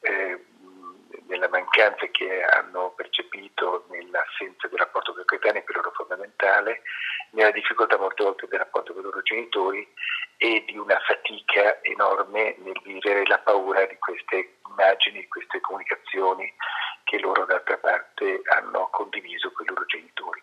eh, 0.01 0.45
nella 1.27 1.49
mancanza 1.49 2.05
che 2.07 2.43
hanno 2.43 2.93
percepito 2.95 3.85
nell'assenza 3.89 4.67
del 4.67 4.79
rapporto 4.79 5.13
con 5.13 5.21
i 5.21 5.25
coetanei 5.25 5.63
per 5.63 5.75
loro 5.75 5.91
fondamentale, 5.91 6.81
nella 7.31 7.51
difficoltà 7.51 7.97
molte 7.97 8.23
volte 8.23 8.47
del 8.47 8.59
rapporto 8.59 8.93
con 8.93 9.01
i 9.01 9.05
loro 9.05 9.21
genitori 9.21 9.87
e 10.37 10.63
di 10.65 10.77
una 10.77 10.99
fatica 10.99 11.81
enorme 11.83 12.55
nel 12.57 12.79
vivere 12.83 13.25
la 13.27 13.37
paura 13.39 13.85
di 13.85 13.97
queste 13.99 14.57
immagini, 14.67 15.19
di 15.19 15.27
queste 15.27 15.59
comunicazioni 15.61 16.51
che 17.03 17.19
loro 17.19 17.45
d'altra 17.45 17.77
parte 17.77 18.41
hanno 18.55 18.89
condiviso 18.91 19.51
con 19.51 19.65
i 19.65 19.69
loro 19.69 19.85
genitori. 19.85 20.41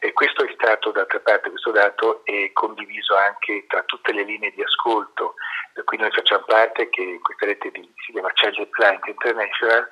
E 0.00 0.12
questo 0.12 0.44
è 0.44 0.52
stato 0.54 0.90
d'altra 0.90 1.20
parte, 1.20 1.50
questo 1.50 1.70
dato 1.70 2.24
è 2.24 2.50
condiviso 2.52 3.16
anche 3.16 3.66
tra 3.66 3.82
tutte 3.82 4.12
le 4.12 4.24
linee 4.38 4.52
di 4.54 4.62
ascolto, 4.62 5.34
da 5.74 5.82
cui 5.82 5.98
noi 5.98 6.10
facciamo 6.12 6.44
parte, 6.44 6.88
che 6.88 7.18
questa 7.20 7.46
rete 7.46 7.70
di, 7.72 7.92
si 8.06 8.12
chiama 8.12 8.32
Child 8.32 8.70
Client 8.70 9.06
International 9.06 9.88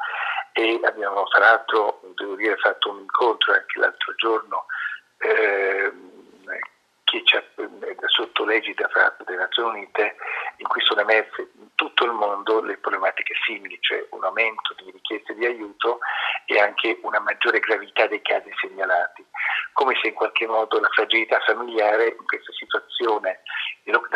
e 0.52 0.80
abbiamo 0.84 1.24
tra 1.24 1.40
l'altro, 1.40 2.00
devo 2.14 2.36
dire, 2.36 2.56
fatto 2.56 2.90
un 2.90 3.00
incontro 3.00 3.52
anche 3.52 3.78
l'altro 3.78 4.14
giorno 4.14 4.66
eh, 5.18 5.92
che 7.04 7.22
ha, 7.36 8.08
sotto 8.08 8.44
l'egida 8.44 8.88
delle 9.24 9.38
Nazioni 9.38 9.78
Unite 9.78 10.16
in 10.56 10.66
cui 10.66 10.80
sono 10.82 11.02
emerse 11.02 11.50
in 11.58 11.68
tutto 11.74 12.04
il 12.04 12.12
mondo 12.12 12.60
le 12.62 12.78
problematiche 12.78 13.34
simili, 13.44 13.78
cioè 13.80 14.04
un 14.10 14.24
aumento 14.24 14.74
di 14.82 14.90
richieste 14.90 15.34
di 15.34 15.44
aiuto 15.44 16.00
e 16.46 16.58
anche 16.58 16.98
una 17.02 17.20
maggiore 17.20 17.60
gravità 17.60 18.06
dei 18.06 18.22
casi 18.22 18.50
segnalati, 18.60 19.24
come 19.72 19.94
se 20.00 20.08
in 20.08 20.14
qualche 20.14 20.46
modo 20.46 20.80
la 20.80 20.88
fragilità 20.88 21.38
familiare 21.40 22.16
in 22.18 22.26
questa 22.26 22.52
situazione 22.52 23.42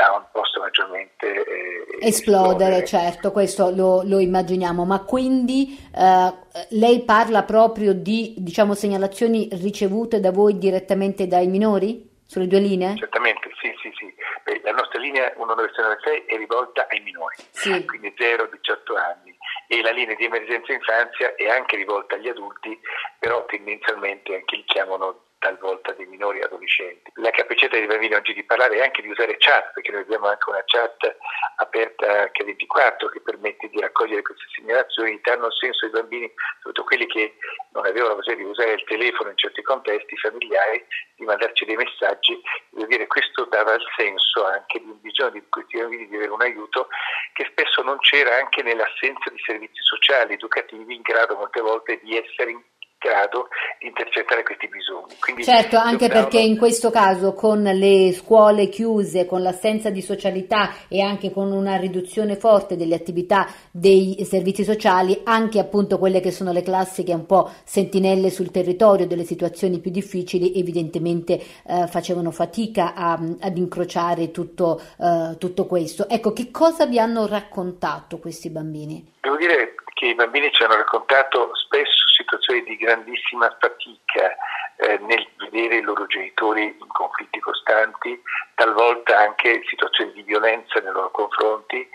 lockdown 0.01 0.27
possa 0.33 0.59
maggiormente 0.59 1.27
eh, 1.27 2.07
esplodere. 2.07 2.09
esplodere. 2.09 2.85
Certo, 2.85 3.33
questo 3.33 3.71
lo, 3.71 4.03
lo 4.05 4.19
immaginiamo, 4.19 4.85
ma 4.85 5.05
quindi 5.05 5.79
eh, 5.95 6.33
lei 6.71 7.03
parla 7.05 7.43
proprio 7.43 7.93
di 7.93 8.35
diciamo, 8.39 8.75
segnalazioni 8.75 9.49
ricevute 9.53 10.21
da 10.21 10.33
voi 10.33 10.59
direttamente 10.59 11.27
dai 11.27 11.47
minori? 11.47 12.09
Sulle 12.31 12.47
due 12.47 12.61
linee? 12.61 12.95
Certamente, 12.97 13.51
sì, 13.61 13.75
sì, 13.83 13.91
sì. 13.97 14.15
La 14.63 14.71
nostra 14.71 15.01
linea 15.01 15.33
1996 15.37 16.27
è 16.27 16.37
rivolta 16.37 16.87
ai 16.89 17.01
minori, 17.01 17.35
sì. 17.51 17.85
quindi 17.85 18.15
0-18 18.17 18.97
anni, 18.97 19.37
e 19.67 19.83
la 19.83 19.91
linea 19.91 20.15
di 20.15 20.27
emergenza 20.27 20.73
infanzia 20.73 21.35
è 21.35 21.49
anche 21.49 21.75
rivolta 21.75 22.15
agli 22.15 22.29
adulti, 22.29 22.79
però 23.19 23.45
tendenzialmente 23.47 24.33
anche 24.37 24.57
li 24.57 24.65
chiamano 24.65 25.23
talvolta 25.41 25.93
dei 25.95 26.07
minori 26.07 26.41
adolescenti. 26.71 27.11
La 27.15 27.31
capacità 27.31 27.77
dei 27.77 27.87
bambini 27.87 28.15
oggi 28.15 28.33
di 28.33 28.45
parlare 28.45 28.77
e 28.77 28.83
anche 28.83 29.03
di 29.03 29.09
usare 29.09 29.37
chat, 29.39 29.73
perché 29.73 29.91
noi 29.91 30.03
abbiamo 30.03 30.29
anche 30.29 30.49
una 30.49 30.63
chat 30.65 31.17
aperta 31.57 32.31
H24 32.31 33.11
che 33.13 33.21
permette 33.21 33.69
di 33.69 33.81
raccogliere 33.81 34.23
queste 34.23 34.45
segnalazioni, 34.55 35.21
danno 35.23 35.51
senso 35.51 35.87
ai 35.87 35.91
bambini, 35.91 36.33
soprattutto 36.57 36.85
quelli 36.85 37.07
che 37.07 37.37
non 37.73 37.87
avevano 37.87 38.21
la 38.25 38.35
di 38.35 38.43
usare 38.43 38.73
il 38.73 38.85
telefono 38.85 39.31
in 39.31 39.37
certi 39.37 39.63
contesti 39.63 40.17
familiari, 40.17 40.85
di 41.17 41.25
mandarci 41.25 41.65
dei 41.65 41.77
messaggi. 41.77 42.41
Devo 42.71 42.87
dire, 42.87 43.07
questo 43.07 43.45
dava 43.47 43.75
il 43.75 43.85
senso 43.97 44.47
anche 44.47 44.79
di 44.79 44.89
un 44.89 45.01
bisogno 45.01 45.31
di 45.31 45.43
questi 45.49 45.79
bambini 45.79 46.09
di 46.09 46.17
avere 46.17 46.31
un 46.31 46.43
aiuto 46.43 46.89
che 47.33 47.47
spesso 47.51 47.83
non 47.83 47.99
c'era 47.99 48.37
anche 48.37 48.63
nell'assenza 48.63 49.29
di 49.31 49.39
servizi 49.45 49.83
sociali, 49.83 50.35
educativi, 50.35 50.95
in 50.95 51.03
grado 51.03 51.37
molte 51.37 51.61
volte 51.61 52.01
di 52.03 52.17
essere 52.17 52.53
in 52.53 52.63
grado 53.01 53.49
di 53.79 53.87
intercettare 53.87 54.43
questi 54.43 54.69
bisogni. 54.69 55.17
Quindi 55.19 55.43
certo, 55.43 55.77
anche 55.77 56.07
dobbiamo... 56.07 56.29
perché 56.29 56.39
in 56.39 56.59
questo 56.59 56.91
caso 56.91 57.33
con 57.33 57.63
le 57.63 58.13
scuole 58.13 58.69
chiuse, 58.69 59.25
con 59.25 59.43
l'assenza 59.43 59.89
di 59.89 60.03
socialità 60.03 60.75
e 60.87 61.01
anche 61.01 61.33
con 61.33 61.51
una 61.51 61.77
riduzione 61.77 62.37
forte 62.37 62.77
delle 62.77 62.95
attività 62.95 63.49
dei 63.71 64.23
servizi 64.25 64.63
sociali, 64.63 65.23
anche 65.25 65.59
appunto 65.59 65.99
quelle 65.99 66.21
che 66.21 66.31
sono 66.31 66.53
le 66.53 66.63
classiche 66.63 67.15
un 67.15 67.25
po' 67.25 67.51
sentinelle 67.65 68.29
sul 68.29 68.51
territorio 68.51 69.07
delle 69.07 69.25
situazioni 69.25 69.79
più 69.81 69.91
difficili, 69.91 70.53
evidentemente 70.55 71.41
eh, 71.67 71.87
facevano 71.87 72.31
fatica 72.31 72.93
a, 72.95 73.19
ad 73.41 73.57
incrociare 73.57 74.31
tutto, 74.31 74.81
eh, 74.99 75.37
tutto 75.39 75.65
questo. 75.65 76.07
Ecco, 76.07 76.33
che 76.33 76.51
cosa 76.51 76.85
vi 76.85 76.99
hanno 76.99 77.27
raccontato 77.27 78.19
questi 78.19 78.51
bambini? 78.51 79.15
Devo 79.21 79.37
dire 79.37 79.75
che 80.01 80.07
i 80.07 80.15
bambini 80.15 80.51
ci 80.51 80.63
hanno 80.63 80.77
raccontato 80.77 81.55
spesso 81.57 82.09
situazioni 82.17 82.63
di 82.63 82.75
grandissima 82.77 83.55
fatica 83.61 84.35
eh, 84.77 84.97
nel 84.97 85.29
vedere 85.37 85.77
i 85.77 85.83
loro 85.83 86.07
genitori 86.07 86.75
in 86.81 86.89
conflitti 86.89 87.39
costanti, 87.39 88.19
talvolta 88.55 89.19
anche 89.19 89.61
situazioni 89.69 90.13
di 90.13 90.23
violenza 90.23 90.81
nei 90.81 90.93
loro 90.93 91.11
confronti. 91.11 91.87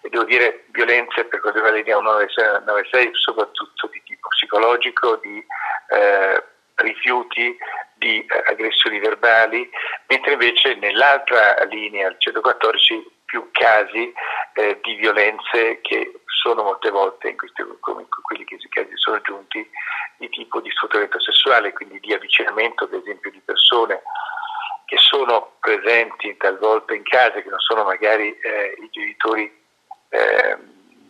E 0.00 0.08
devo 0.08 0.24
dire 0.24 0.64
violenze 0.70 1.24
per 1.24 1.40
quanto 1.40 1.60
riguarda 1.60 1.76
linea 1.76 2.26
196 2.26 3.10
soprattutto 3.12 3.88
di 3.88 4.02
tipo 4.06 4.28
psicologico, 4.28 5.16
di 5.16 5.44
eh, 5.90 6.42
rifiuti, 6.76 7.58
di 7.92 8.24
eh, 8.24 8.42
aggressioni 8.46 9.00
verbali, 9.00 9.68
mentre 10.06 10.32
invece 10.32 10.76
nell'altra 10.76 11.62
linea, 11.64 12.08
il 12.08 12.16
114, 12.16 13.19
più 13.30 13.48
casi 13.52 14.12
eh, 14.54 14.80
di 14.82 14.94
violenze 14.96 15.80
che 15.82 16.20
sono 16.24 16.64
molte 16.64 16.90
volte, 16.90 17.28
in, 17.28 17.36
questi, 17.36 17.62
come 17.78 18.02
in 18.02 18.08
quelli 18.22 18.44
che 18.44 18.58
casi 18.68 18.90
sono 18.96 19.20
giunti, 19.20 19.64
di 20.16 20.28
tipo 20.30 20.60
di 20.60 20.68
sfruttamento 20.70 21.20
sessuale, 21.20 21.72
quindi 21.72 22.00
di 22.00 22.12
avvicinamento 22.12 22.84
ad 22.84 22.92
esempio 22.92 23.30
di 23.30 23.40
persone 23.44 24.02
che 24.86 24.96
sono 24.98 25.52
presenti 25.60 26.36
talvolta 26.36 26.92
in 26.92 27.04
casa, 27.04 27.40
che 27.40 27.48
non 27.48 27.60
sono 27.60 27.84
magari 27.84 28.36
eh, 28.40 28.76
i 28.82 28.88
genitori, 28.90 29.44
eh, 30.08 30.58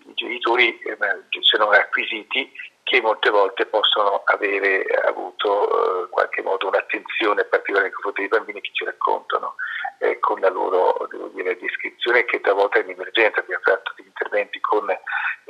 i 0.06 0.14
genitori 0.14 0.78
eh, 0.80 0.98
sono 1.40 1.70
acquisiti, 1.70 2.52
che 2.82 3.00
molte 3.00 3.30
volte 3.30 3.64
possono 3.66 4.22
avere 4.24 4.84
avuto 5.06 6.00
eh, 6.00 6.00
in 6.02 6.10
qualche 6.10 6.42
modo 6.42 6.66
un'attenzione 6.66 7.44
particolare 7.44 7.86
nei 7.86 7.94
confronti 7.94 8.20
dei 8.20 8.28
bambini 8.28 8.60
che 8.60 8.70
ci 8.72 8.84
raccontano 8.84 9.54
eh, 10.00 10.18
con 10.18 10.40
la 10.40 10.48
loro 10.48 11.08
dire, 11.34 11.56
descrizione 11.58 12.24
che 12.24 12.40
talvolta 12.40 12.78
è 12.78 12.82
in 12.82 12.90
emergenza, 12.90 13.40
abbiamo 13.40 13.62
fatto 13.62 13.92
degli 13.96 14.06
interventi 14.06 14.58
con 14.60 14.86
le 14.86 15.00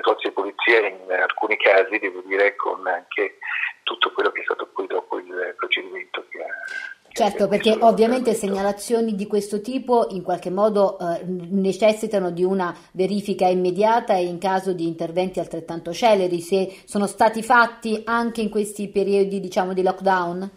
forze 0.03 0.29
di 0.29 0.35
polizia 0.35 0.87
in 0.87 1.11
alcuni 1.13 1.57
casi, 1.57 1.99
devo 1.99 2.21
dire, 2.27 2.55
con 2.57 2.87
anche 2.87 3.39
tutto 3.85 4.13
quello 4.13 4.31
che 4.31 4.41
è 4.41 4.45
stato 4.45 4.67
poi 4.67 4.87
dopo 4.87 5.19
il 5.19 5.55
procedimento 5.57 6.25
che 6.29 6.43
ha 6.43 7.30
Certo, 7.41 7.49
perché 7.49 7.79
ovviamente 7.81 8.35
segnalazioni 8.35 9.15
di 9.15 9.27
questo 9.27 9.63
tipo 9.63 10.09
in 10.11 10.23
qualche 10.23 10.51
modo 10.51 10.99
eh, 10.99 11.25
necessitano 11.25 12.31
di 12.31 12.45
una 12.45 12.75
verifica 12.93 13.47
immediata 13.47 14.13
e 14.13 14.25
in 14.25 14.39
caso 14.39 14.75
di 14.75 14.87
interventi 14.87 15.41
altrettanto 15.41 15.91
celeri, 15.91 16.39
se 16.41 16.83
sono 16.85 17.07
stati 17.07 17.43
fatti 17.43 18.03
anche 18.05 18.43
in 18.43 18.51
questi 18.51 18.91
periodi 18.91 19.41
diciamo, 19.41 19.73
di 19.73 19.83
lockdown? 19.83 20.51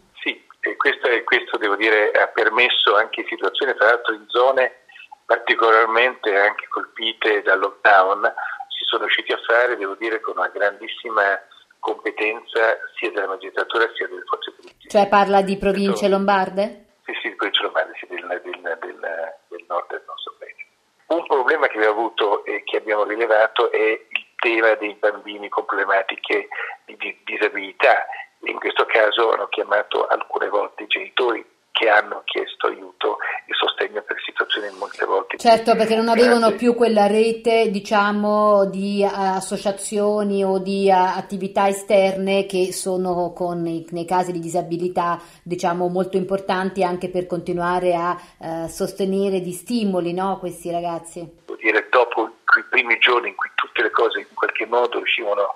E 0.59 0.75
questo, 0.75 1.07
questo, 1.23 1.57
devo 1.57 1.77
dire 1.77 2.11
ha 2.11 2.27
permesso 2.27 2.95
anche 2.97 3.25
situazioni 3.29 3.73
tra 3.75 3.87
l'altro 3.87 4.13
in 4.15 4.25
zone 4.27 4.83
particolarmente 5.25 6.35
anche 6.35 6.67
colpite 6.67 7.41
dal 7.43 7.59
lockdown 7.59 8.23
si 8.67 8.83
sono 8.85 9.03
riusciti 9.03 9.31
a 9.31 9.39
fare 9.45 9.77
devo 9.77 9.95
dire 9.95 10.19
con 10.19 10.35
una 10.35 10.49
grandissima 10.49 11.39
competenza 11.79 12.75
sia 12.95 13.11
della 13.11 13.27
magistratura 13.27 13.89
sia 13.95 14.07
delle 14.07 14.23
forze 14.25 14.51
politiche. 14.51 14.72
Cioè 14.93 15.07
parla 15.07 15.41
di 15.41 15.57
province 15.57 16.07
lombarde? 16.07 16.85
Sì, 17.03 17.13
sì, 17.19 17.29
di 17.29 17.35
province 17.35 17.63
lombarde, 17.63 17.93
sì, 17.97 18.05
del, 18.05 18.21
del, 18.43 18.77
del, 18.79 18.99
del 19.47 19.65
nord 19.67 19.89
del 19.89 20.03
nostro 20.05 20.35
paese. 20.37 20.67
Un 21.07 21.25
problema 21.25 21.65
che 21.65 21.77
abbiamo 21.77 21.97
avuto 21.97 22.45
e 22.45 22.61
che 22.63 22.77
abbiamo 22.77 23.03
rilevato 23.03 23.71
è 23.71 23.81
il 23.81 24.25
tema 24.35 24.75
dei 24.75 24.93
bambini 24.93 25.49
con 25.49 25.65
problematiche 25.65 26.47
di, 26.85 26.95
di 26.97 27.17
disabilità 27.23 28.05
in 28.41 28.59
questo 28.59 28.85
caso 28.85 29.31
hanno 29.31 29.47
chiamato 29.47 30.05
alcune 30.05 30.47
volte 30.49 30.83
i 30.83 30.87
genitori 30.87 31.43
che 31.71 31.89
hanno 31.89 32.21
chiesto 32.25 32.67
aiuto 32.67 33.17
e 33.47 33.53
sostegno 33.55 34.03
per 34.03 34.21
situazioni 34.23 34.69
molte 34.77 35.05
volte. 35.05 35.32
Certo, 35.43 35.75
perché 35.75 35.97
non 35.97 36.07
avevano 36.07 36.55
più 36.55 36.73
quella 36.73 37.05
rete, 37.05 37.69
diciamo, 37.69 38.63
di 38.63 39.03
associazioni 39.03 40.41
o 40.41 40.57
di 40.57 40.89
attività 40.89 41.67
esterne 41.67 42.45
che 42.45 42.71
sono 42.71 43.33
con, 43.33 43.61
nei 43.61 44.05
casi 44.05 44.31
di 44.31 44.39
disabilità, 44.39 45.19
diciamo, 45.43 45.89
molto 45.89 46.15
importanti 46.15 46.81
anche 46.81 47.09
per 47.09 47.25
continuare 47.25 47.93
a 47.93 48.17
uh, 48.37 48.67
sostenere 48.69 49.41
di 49.41 49.51
stimoli, 49.51 50.13
no, 50.13 50.39
questi 50.39 50.71
ragazzi. 50.71 51.29
Vuol 51.45 51.57
dire, 51.57 51.89
dopo 51.91 52.23
i 52.23 52.63
primi 52.69 52.97
giorni 52.99 53.27
in 53.27 53.35
cui 53.35 53.49
tutte 53.55 53.81
le 53.81 53.91
cose 53.91 54.19
in 54.19 54.27
qualche 54.33 54.65
modo 54.65 54.95
riuscivano 54.99 55.41
a 55.41 55.53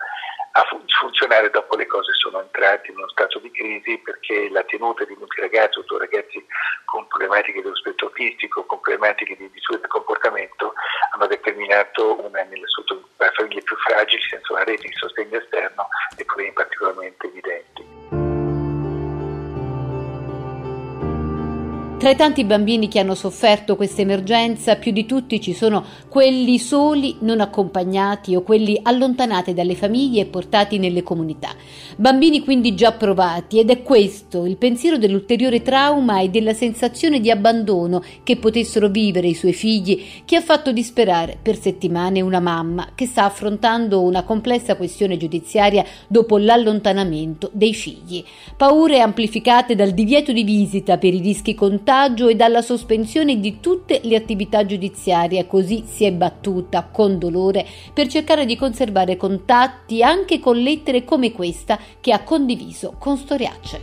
a 0.57 0.65
funzionare 0.99 1.51
dopo 1.51 1.75
le 1.75 1.85
cose 1.85 2.13
sono 2.13 2.41
entrate 2.41 2.89
in 2.89 2.97
uno 2.97 3.07
stato 3.09 3.37
di 3.37 3.51
crisi 3.51 3.99
perché 3.99 4.49
la 4.49 4.63
tenuta 4.63 5.05
di 5.05 5.15
molti 5.15 5.39
ragazzi, 5.39 5.77
o 5.77 5.97
ragazzi 5.99 6.43
con 6.85 7.05
problematiche 7.07 7.61
dello 7.61 7.75
spettro 7.75 8.07
autistico, 8.07 8.65
con 8.65 8.79
problematiche 8.79 9.35
di 9.37 9.51
disturbo 9.51 9.81
del 9.81 9.91
comportamento, 9.91 10.73
hanno 11.13 11.27
determinato 11.27 12.19
una 12.25 12.41
nelle 12.41 12.65
famiglie 13.35 13.61
più 13.61 13.75
fragili, 13.77 14.21
senza 14.23 14.53
una 14.53 14.63
rete 14.63 14.87
di 14.87 14.93
sostegno 14.93 15.37
esterno, 15.37 15.87
dei 16.15 16.25
problemi 16.25 16.53
particolarmente 16.53 17.27
evidenti. 17.27 17.96
Tra 21.97 22.11
i 22.11 22.15
tanti 22.15 22.43
bambini 22.43 22.89
che 22.89 22.99
hanno 22.99 23.15
sofferto 23.15 23.75
questa 23.75 24.01
emergenza, 24.01 24.75
più 24.75 24.91
di 24.91 25.07
tutti 25.07 25.41
ci 25.41 25.53
sono 25.53 25.83
quelli 26.07 26.59
soli, 26.59 27.15
non 27.21 27.41
accompagnati 27.41 28.35
o 28.35 28.43
quelli 28.43 28.79
allontanati 28.83 29.55
dalle 29.55 29.73
famiglie 29.73 30.21
e 30.21 30.25
portati 30.27 30.77
nelle 30.77 31.01
comunità. 31.01 31.49
Bambini 31.95 32.43
quindi 32.43 32.75
già 32.75 32.91
provati 32.91 33.57
ed 33.57 33.71
è 33.71 33.81
questo 33.81 34.45
il 34.45 34.57
pensiero 34.57 34.99
dell'ulteriore 34.99 35.63
trauma 35.63 36.19
e 36.19 36.29
della 36.29 36.53
sensazione 36.53 37.19
di 37.19 37.31
abbandono 37.31 38.03
che 38.21 38.37
potessero 38.37 38.89
vivere 38.89 39.29
i 39.29 39.33
suoi 39.33 39.53
figli 39.53 40.05
che 40.23 40.35
ha 40.35 40.41
fatto 40.41 40.71
disperare 40.71 41.39
per 41.41 41.59
settimane 41.59 42.21
una 42.21 42.39
mamma 42.39 42.89
che 42.93 43.07
sta 43.07 43.23
affrontando 43.23 44.03
una 44.03 44.21
complessa 44.21 44.75
questione 44.75 45.17
giudiziaria 45.17 45.83
dopo 46.07 46.37
l'allontanamento 46.37 47.49
dei 47.53 47.73
figli. 47.73 48.23
Paure 48.55 48.99
amplificate 48.99 49.73
dal 49.73 49.93
divieto 49.93 50.31
di 50.31 50.43
visita 50.43 50.99
per 50.99 51.15
i 51.15 51.19
rischi 51.19 51.55
contagi 51.55 51.85
contagio 51.87 52.27
e 52.27 52.35
dalla 52.35 52.61
sospensione 52.61 53.39
di 53.39 53.61
tutte 53.61 54.01
le 54.03 54.17
attività 54.17 54.65
giudiziarie. 54.65 55.47
Così 55.47 55.85
si 55.87 56.03
è 56.03 56.11
battuta 56.11 56.89
con 56.91 57.17
dolore 57.17 57.65
per 57.93 58.07
cercare 58.07 58.45
di 58.45 58.57
conservare 58.57 59.15
contatti 59.15 60.03
anche 60.03 60.41
con 60.41 60.57
lettere 60.57 61.05
come 61.05 61.31
questa 61.31 61.79
che 62.01 62.11
ha 62.11 62.23
condiviso 62.23 62.95
con 62.99 63.15
Storiace. 63.15 63.81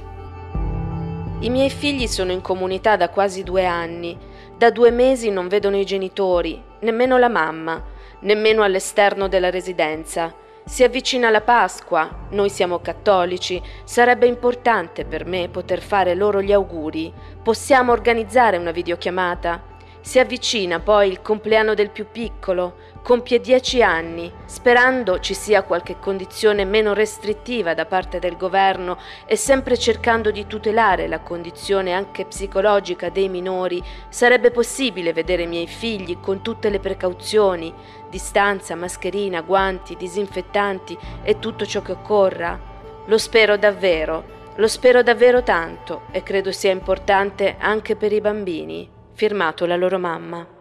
I 1.40 1.48
miei 1.48 1.70
figli 1.70 2.06
sono 2.06 2.30
in 2.30 2.42
comunità 2.42 2.96
da 2.96 3.08
quasi 3.08 3.42
due 3.42 3.64
anni. 3.64 4.14
Da 4.58 4.70
due 4.70 4.90
mesi 4.90 5.30
non 5.30 5.48
vedono 5.48 5.78
i 5.78 5.86
genitori, 5.86 6.60
nemmeno 6.80 7.16
la 7.16 7.30
mamma, 7.30 7.82
nemmeno 8.20 8.62
all'esterno 8.62 9.28
della 9.28 9.48
residenza. 9.48 10.30
Si 10.66 10.82
avvicina 10.82 11.28
la 11.28 11.42
Pasqua, 11.42 12.08
noi 12.30 12.48
siamo 12.48 12.78
cattolici, 12.78 13.60
sarebbe 13.84 14.26
importante 14.26 15.04
per 15.04 15.26
me 15.26 15.50
poter 15.50 15.82
fare 15.82 16.14
loro 16.14 16.40
gli 16.40 16.52
auguri. 16.52 17.12
Possiamo 17.42 17.92
organizzare 17.92 18.56
una 18.56 18.70
videochiamata? 18.70 19.73
Si 20.04 20.18
avvicina 20.18 20.80
poi 20.80 21.08
il 21.08 21.22
compleanno 21.22 21.72
del 21.72 21.88
più 21.88 22.08
piccolo, 22.12 22.74
compie 23.02 23.40
dieci 23.40 23.82
anni, 23.82 24.30
sperando 24.44 25.18
ci 25.18 25.32
sia 25.32 25.62
qualche 25.62 25.98
condizione 25.98 26.66
meno 26.66 26.92
restrittiva 26.92 27.72
da 27.72 27.86
parte 27.86 28.18
del 28.18 28.36
governo 28.36 28.98
e 29.24 29.34
sempre 29.36 29.78
cercando 29.78 30.30
di 30.30 30.46
tutelare 30.46 31.08
la 31.08 31.20
condizione 31.20 31.94
anche 31.94 32.26
psicologica 32.26 33.08
dei 33.08 33.30
minori, 33.30 33.82
sarebbe 34.10 34.50
possibile 34.50 35.14
vedere 35.14 35.44
i 35.44 35.48
miei 35.48 35.66
figli 35.66 36.20
con 36.20 36.42
tutte 36.42 36.68
le 36.68 36.80
precauzioni, 36.80 37.72
distanza, 38.10 38.74
mascherina, 38.74 39.40
guanti, 39.40 39.96
disinfettanti 39.96 40.98
e 41.22 41.38
tutto 41.38 41.64
ciò 41.64 41.80
che 41.80 41.92
occorra? 41.92 42.60
Lo 43.06 43.16
spero 43.16 43.56
davvero, 43.56 44.22
lo 44.56 44.68
spero 44.68 45.02
davvero 45.02 45.42
tanto 45.42 46.02
e 46.10 46.22
credo 46.22 46.52
sia 46.52 46.72
importante 46.72 47.56
anche 47.58 47.96
per 47.96 48.12
i 48.12 48.20
bambini. 48.20 48.93
Firmato 49.16 49.64
la 49.64 49.76
loro 49.76 50.00
mamma. 50.00 50.53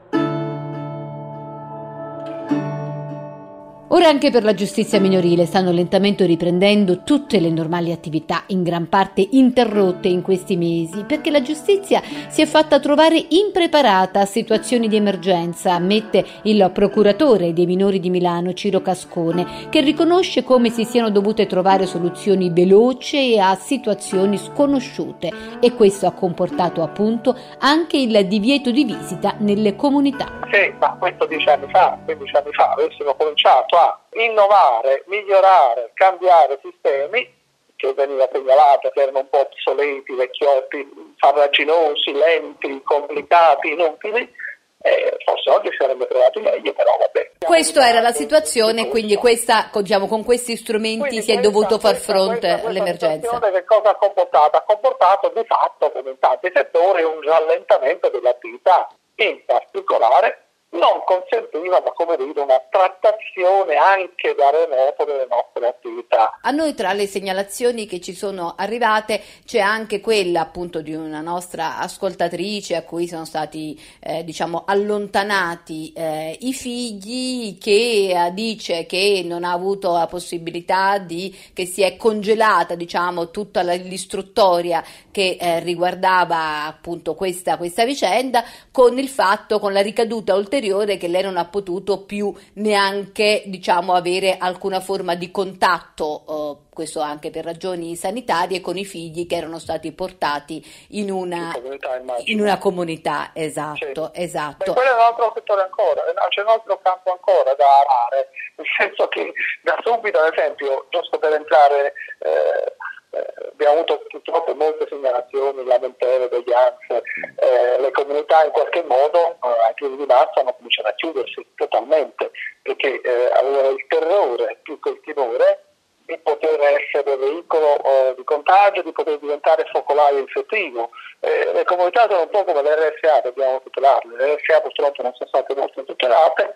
Ora 3.94 4.08
anche 4.08 4.32
per 4.32 4.44
la 4.44 4.56
giustizia 4.56 5.00
minorile 5.00 5.46
stanno 5.46 5.70
lentamente 5.70 6.26
riprendendo 6.26 7.04
tutte 7.04 7.40
le 7.40 7.52
normali 7.52 7.92
attività, 7.92 8.42
in 8.48 8.64
gran 8.64 8.90
parte 8.90 9.28
interrotte 9.34 10.08
in 10.08 10.24
questi 10.24 10.58
mesi, 10.58 11.04
perché 11.04 11.30
la 11.30 11.44
giustizia 11.44 12.02
si 12.28 12.42
è 12.42 12.48
fatta 12.48 12.80
trovare 12.80 13.24
impreparata 13.30 14.22
a 14.22 14.26
situazioni 14.26 14.88
di 14.88 14.96
emergenza, 14.96 15.74
ammette 15.74 16.26
il 16.42 16.72
procuratore 16.74 17.54
dei 17.54 17.68
minori 17.68 18.00
di 18.00 18.10
Milano, 18.10 18.54
Ciro 18.54 18.82
Cascone, 18.82 19.70
che 19.70 19.82
riconosce 19.82 20.42
come 20.42 20.72
si 20.72 20.86
siano 20.86 21.12
dovute 21.12 21.46
trovare 21.46 21.86
soluzioni 21.86 22.50
veloci 22.50 23.38
a 23.38 23.54
situazioni 23.54 24.40
sconosciute 24.40 25.32
e 25.60 25.72
questo 25.76 26.08
ha 26.08 26.14
comportato 26.14 26.82
appunto 26.82 27.38
anche 27.60 27.98
il 27.98 28.26
divieto 28.26 28.72
di 28.72 28.86
visita 28.86 29.36
nelle 29.38 29.76
comunità. 29.76 30.40
Sì, 30.52 30.74
ma 30.80 30.96
questo 30.98 31.28
dieci 31.28 31.48
anni 31.48 31.68
fa, 31.70 31.96
15 32.06 32.36
anni 32.36 32.54
fa, 32.54 32.72
avessimo 32.72 33.14
cominciato 33.16 33.76
a 33.76 33.82
innovare, 34.14 35.04
migliorare, 35.08 35.92
cambiare 35.94 36.60
sistemi 36.62 37.42
che 37.76 37.94
veniva 37.94 38.30
segnalato 38.32 38.90
che 38.92 39.02
erano 39.02 39.20
un 39.20 39.30
po' 39.30 39.40
obsoleti, 39.40 40.14
vecchiotti, 40.14 41.16
farraginosi, 41.18 42.14
lenti, 42.14 42.82
complicati, 42.84 43.72
inutili. 43.72 44.42
Eh, 44.86 45.18
forse 45.24 45.50
oggi 45.50 45.70
si 45.70 45.78
sarebbe 45.80 46.06
trovato 46.08 46.40
meglio, 46.42 46.74
però 46.74 46.92
vabbè. 47.00 47.32
Questa 47.40 47.88
era 47.88 48.02
la 48.02 48.12
situazione, 48.12 48.88
quindi 48.88 49.16
questa, 49.16 49.70
diciamo, 49.74 50.08
con 50.08 50.24
questi 50.24 50.58
strumenti 50.58 51.00
quindi 51.00 51.22
si 51.22 51.32
è 51.32 51.40
dovuto 51.40 51.80
far 51.80 51.96
fronte 51.96 52.50
questa, 52.50 52.68
all'emergenza. 52.68 53.40
Che 53.40 53.64
cosa 53.66 53.90
ha 53.90 53.96
comportato? 53.96 54.58
Ha 54.58 54.64
comportato 54.64 55.32
di 55.36 55.44
fatto, 55.46 55.92
come 55.92 56.12
in 56.12 56.20
tanti 56.20 56.52
settori, 56.54 57.04
un 57.04 57.22
rallentamento 57.22 58.10
dell'attività, 58.10 58.88
in 59.16 59.44
particolare 59.46 60.44
non 60.74 61.04
consentiva 61.06 61.82
come 61.94 62.18
dire, 62.18 62.42
una 62.42 62.62
trattazione 62.70 63.76
anche 63.76 64.34
da 64.36 64.50
remoto 64.50 65.06
delle 65.06 65.28
nostre 65.30 65.68
attività. 65.68 66.40
A 66.42 66.52
noi 66.52 66.74
tra 66.74 66.94
le 66.94 67.08
segnalazioni 67.08 67.86
che 67.86 68.00
ci 68.00 68.14
sono 68.14 68.54
arrivate 68.58 69.22
c'è 69.46 69.60
anche 69.60 70.00
quella 70.00 70.42
appunto 70.42 70.82
di 70.82 70.94
una 70.94 71.22
nostra 71.22 71.78
ascoltatrice 71.78 72.76
a 72.76 72.84
cui 72.84 73.08
sono 73.08 73.26
stati 73.26 73.80
eh, 74.02 74.24
diciamo 74.24 74.64
allontanati 74.66 75.94
eh, 75.96 76.38
i 76.42 76.54
figli 76.54 77.58
che 77.58 78.12
eh, 78.14 78.32
dice 78.34 78.86
che 78.86 79.22
non 79.26 79.44
ha 79.44 79.52
avuto 79.52 79.92
la 79.94 80.08
possibilità 80.08 80.98
di 80.98 81.36
che 81.54 81.66
si 81.66 81.82
è 81.82 81.96
congelata 81.96 82.76
diciamo 82.76 83.30
tutta 83.30 83.62
l'istruttoria 83.62 84.84
che 85.14 85.38
eh, 85.40 85.60
riguardava 85.60 86.66
appunto 86.66 87.14
questa, 87.14 87.56
questa 87.56 87.86
vicenda 87.86 88.44
con 88.72 88.98
il 88.98 89.08
fatto 89.08 89.60
con 89.60 89.72
la 89.72 89.82
ricaduta 89.82 90.34
ulteriore 90.34 90.98
che 90.98 91.08
lei 91.08 91.22
non 91.22 91.38
ha 91.38 91.46
potuto 91.46 92.04
più 92.04 92.34
neanche 92.54 93.44
diciamo 93.46 93.94
avere 93.94 94.38
alcuna 94.38 94.80
forma 94.80 95.14
di 95.14 95.30
contatto 95.30 96.24
eh, 96.28 96.72
questo 96.74 97.00
anche 97.02 97.30
per 97.30 97.46
ragioni 97.46 97.96
sanitarie 97.96 98.60
con 98.60 98.76
i 98.76 98.86
figli 98.86 99.28
che 99.28 99.36
erano 99.36 99.60
stati 99.60 99.92
portati 99.92 100.66
in 100.90 101.12
una, 101.12 101.52
comunità, 101.54 102.02
in 102.26 102.42
una 102.42 102.58
comunità 102.58 103.30
esatto, 103.34 104.10
sì. 104.12 104.22
esatto. 104.22 104.66
Beh, 104.66 104.74
quello 104.74 104.90
è 104.90 104.94
un 104.94 105.00
altro 105.00 105.32
settore 105.36 105.62
ancora 105.62 106.02
c'è 106.30 106.42
un 106.42 106.50
altro 106.50 106.80
campo 106.82 107.12
ancora 107.12 107.54
da 107.54 107.66
arare 107.66 108.30
nel 108.58 108.68
senso 108.78 109.08
che 109.10 109.32
da 109.62 109.78
subito 109.84 110.18
ad 110.18 110.34
esempio 110.34 110.88
giusto 110.90 111.20
per 111.20 111.34
entrare 111.34 111.94
eh, 112.18 112.76
eh, 113.14 113.50
abbiamo 113.52 113.76
avuto 113.76 114.04
purtroppo 114.08 114.56
molte 114.56 114.88
segnalazioni, 114.90 115.64
lamentele, 115.66 116.30
deglianze, 116.30 117.04
eh, 117.36 117.80
le 117.80 117.92
comunità 117.92 118.44
in 118.44 118.52
qualche 118.52 118.84
modo, 118.84 119.38
eh, 119.44 119.66
anche 119.68 119.96
di 119.96 120.06
massa, 120.06 120.40
hanno 120.40 120.56
cominciato 120.56 120.88
a 120.88 120.94
chiudersi 120.96 121.46
totalmente 121.56 122.32
perché 122.64 123.02
eh, 123.02 123.32
avevano 123.36 123.70
il 123.70 123.86
terrore 123.88 124.60
più 124.64 124.80
che 124.80 124.90
il 124.90 125.02
timore 125.02 125.64
di 126.06 126.18
poter 126.18 126.60
essere 126.60 127.16
veicolo 127.16 127.78
eh, 127.84 128.16
di 128.18 128.24
contagio, 128.24 128.82
di 128.82 128.92
poter 128.92 129.20
diventare 129.20 129.70
focolaio 129.72 130.18
infettivo. 130.18 130.90
Eh, 131.20 131.54
le 131.54 131.64
comunità 131.66 132.08
sono 132.10 132.24
un 132.24 132.30
po' 132.30 132.44
come 132.44 132.64
le 132.64 132.76
RSA, 132.76 133.22
dobbiamo 133.22 133.62
tutelarle, 133.62 134.16
le 134.18 134.36
RSA 134.36 134.62
purtroppo 134.62 135.04
non 135.04 135.14
sono 135.14 135.30
state 135.30 135.56
molto 135.56 135.84
tutelate, 135.84 136.56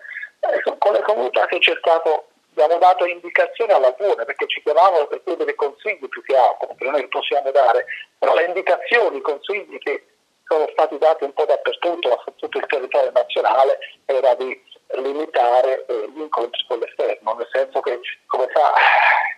con 0.78 0.92
le 0.92 1.02
comunità 1.02 1.46
che 1.46 1.58
c'è 1.58 1.74
stato 1.78 2.26
abbiamo 2.62 2.78
dato 2.80 3.04
indicazioni 3.04 3.72
alla 3.72 3.92
buona 3.92 4.24
perché 4.24 4.46
ci 4.48 4.60
chiamavano 4.62 5.06
per 5.06 5.22
chiedere 5.22 5.54
consigli 5.54 6.08
più 6.08 6.22
che 6.22 6.36
altro, 6.36 6.66
perché 6.68 6.90
noi 6.90 7.08
possiamo 7.08 7.50
dare, 7.50 7.86
però 8.18 8.34
le 8.34 8.46
indicazioni, 8.46 9.18
i 9.18 9.22
consigli 9.22 9.78
che 9.78 10.04
sono 10.44 10.66
stati 10.72 10.98
dati 10.98 11.24
un 11.24 11.32
po' 11.34 11.44
dappertutto, 11.44 12.22
su 12.24 12.32
tutto 12.36 12.58
il 12.58 12.66
territorio 12.66 13.12
nazionale, 13.12 13.78
era 14.06 14.34
di 14.34 14.60
limitare 14.96 15.84
eh, 15.86 16.10
gli 16.14 16.20
incontri 16.20 16.64
con 16.66 16.78
l'esterno, 16.78 17.34
nel 17.34 17.48
senso 17.52 17.80
che, 17.80 18.00
come 18.26 18.48
sa, 18.54 18.72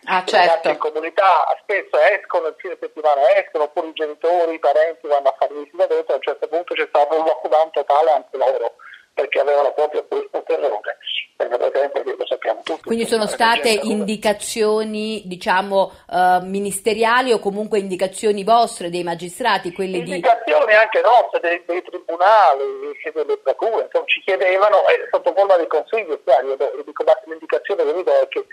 ah, 0.05 0.25
certo. 0.25 0.69
in 0.69 0.79
comunità 0.79 1.45
spesso 1.63 1.99
escono, 1.99 2.47
il 2.47 2.55
fine 2.59 2.79
settimana 2.81 3.29
escono, 3.35 3.65
oppure 3.65 3.89
i 3.89 3.93
genitori, 3.93 4.55
i 4.55 4.61
parenti 4.61 5.09
vanno 5.09 5.29
a 5.29 5.37
fare 5.37 5.55
visita 5.55 5.87
dentro, 5.87 6.13
a 6.13 6.17
un 6.17 6.23
certo 6.23 6.47
punto 6.47 6.75
c'è 6.75 6.87
stato 6.89 7.19
un 7.19 7.25
lockdown 7.25 7.71
totale 7.73 8.11
anche 8.13 8.37
loro 8.37 8.77
perché 9.14 9.40
avevano 9.40 9.73
proprio 9.73 10.05
questo 10.07 10.42
terrore. 10.44 10.99
Lo 11.40 12.27
sappiamo 12.27 12.61
tutti. 12.62 12.83
Quindi 12.83 13.07
sono 13.07 13.27
state 13.27 13.70
indicazioni, 13.70 15.23
diciamo, 15.25 15.92
uh, 16.09 16.44
ministeriali 16.44 17.33
o 17.33 17.38
comunque 17.38 17.79
indicazioni 17.79 18.44
vostre 18.44 18.90
dei 18.90 19.03
magistrati? 19.03 19.73
Quelle 19.73 19.99
indicazioni 19.99 20.66
di... 20.66 20.73
anche 20.75 21.01
nostre, 21.01 21.40
dei, 21.40 21.62
dei 21.64 21.83
tribunali, 21.83 22.92
delle 23.12 23.38
procure, 23.38 23.85
insomma, 23.85 24.05
ci 24.07 24.20
chiedevano, 24.20 24.87
eh, 24.88 25.09
sotto 25.11 25.33
forma 25.35 25.57
di 25.57 25.66
consiglio, 25.66 26.20
io 26.25 26.85
dico, 26.85 27.05
ma 27.05 27.18
l'indicazione 27.25 27.85
che 27.85 27.92
vi 27.94 28.03
do 28.03 28.12
è 28.12 28.29
che 28.29 28.44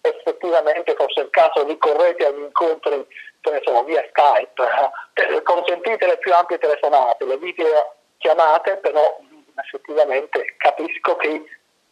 effettivamente 0.00 0.94
forse 0.94 1.20
è 1.20 1.24
il 1.24 1.30
caso 1.30 1.64
ricorrete 1.66 2.26
agli 2.26 2.40
incontri 2.40 3.04
insomma, 3.42 3.82
via 3.82 4.04
Skype, 4.08 4.62
eh, 5.14 5.42
consentite 5.42 6.06
le 6.06 6.18
più 6.18 6.32
ampie 6.32 6.58
telefonate, 6.58 7.24
le 7.24 7.38
video 7.38 7.94
chiamate, 8.18 8.76
però 8.76 9.18
effettivamente 9.62 10.54
capisco 10.58 11.16
che 11.16 11.44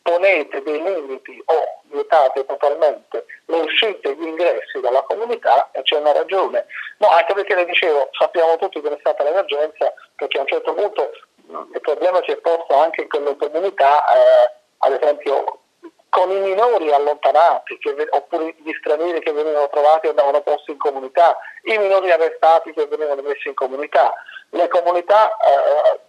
ponete 0.07 0.63
dei 0.63 0.81
limiti 0.81 1.43
o 1.47 1.81
vietate 1.91 2.47
totalmente 2.47 3.27
le 3.47 3.57
uscite 3.59 4.11
e 4.11 4.15
gli 4.15 4.27
ingressi 4.27 4.79
dalla 4.81 5.03
comunità 5.03 5.69
e 5.73 5.83
c'è 5.83 5.99
una 5.99 6.13
ragione. 6.13 6.67
No, 6.99 7.09
anche 7.09 7.35
perché 7.35 7.57
le 7.57 7.65
dicevo, 7.65 8.09
sappiamo 8.13 8.57
tutti 8.57 8.81
che 8.81 8.89
è 8.89 8.97
stata 9.01 9.25
l'emergenza, 9.25 9.93
perché 10.15 10.39
a 10.39 10.43
un 10.43 10.47
certo 10.47 10.75
punto 10.75 11.11
il 11.73 11.81
problema 11.81 12.21
si 12.25 12.31
è 12.31 12.37
posto 12.37 12.75
anche 12.75 13.03
in 13.03 13.09
quelle 13.09 13.37
comunità, 13.37 14.05
eh, 14.05 14.53
ad 14.79 14.93
esempio 14.93 15.61
con 16.09 16.31
i 16.31 16.39
minori 16.39 16.93
allontanati 16.93 17.77
che, 17.79 17.95
oppure 18.09 18.55
gli 18.59 18.73
stranieri 18.79 19.21
che 19.21 19.33
venivano 19.33 19.69
trovati 19.69 20.07
e 20.07 20.11
andavano 20.11 20.41
posti 20.41 20.71
in 20.71 20.79
comunità, 20.79 21.37
i 21.65 21.77
minori 21.79 22.13
arrestati 22.13 22.73
che 22.73 22.87
venivano 22.87 23.23
messi 23.23 23.49
in 23.49 23.55
comunità. 23.55 24.15
Le 24.51 24.69
comunità 24.69 25.37
eh, 25.37 26.01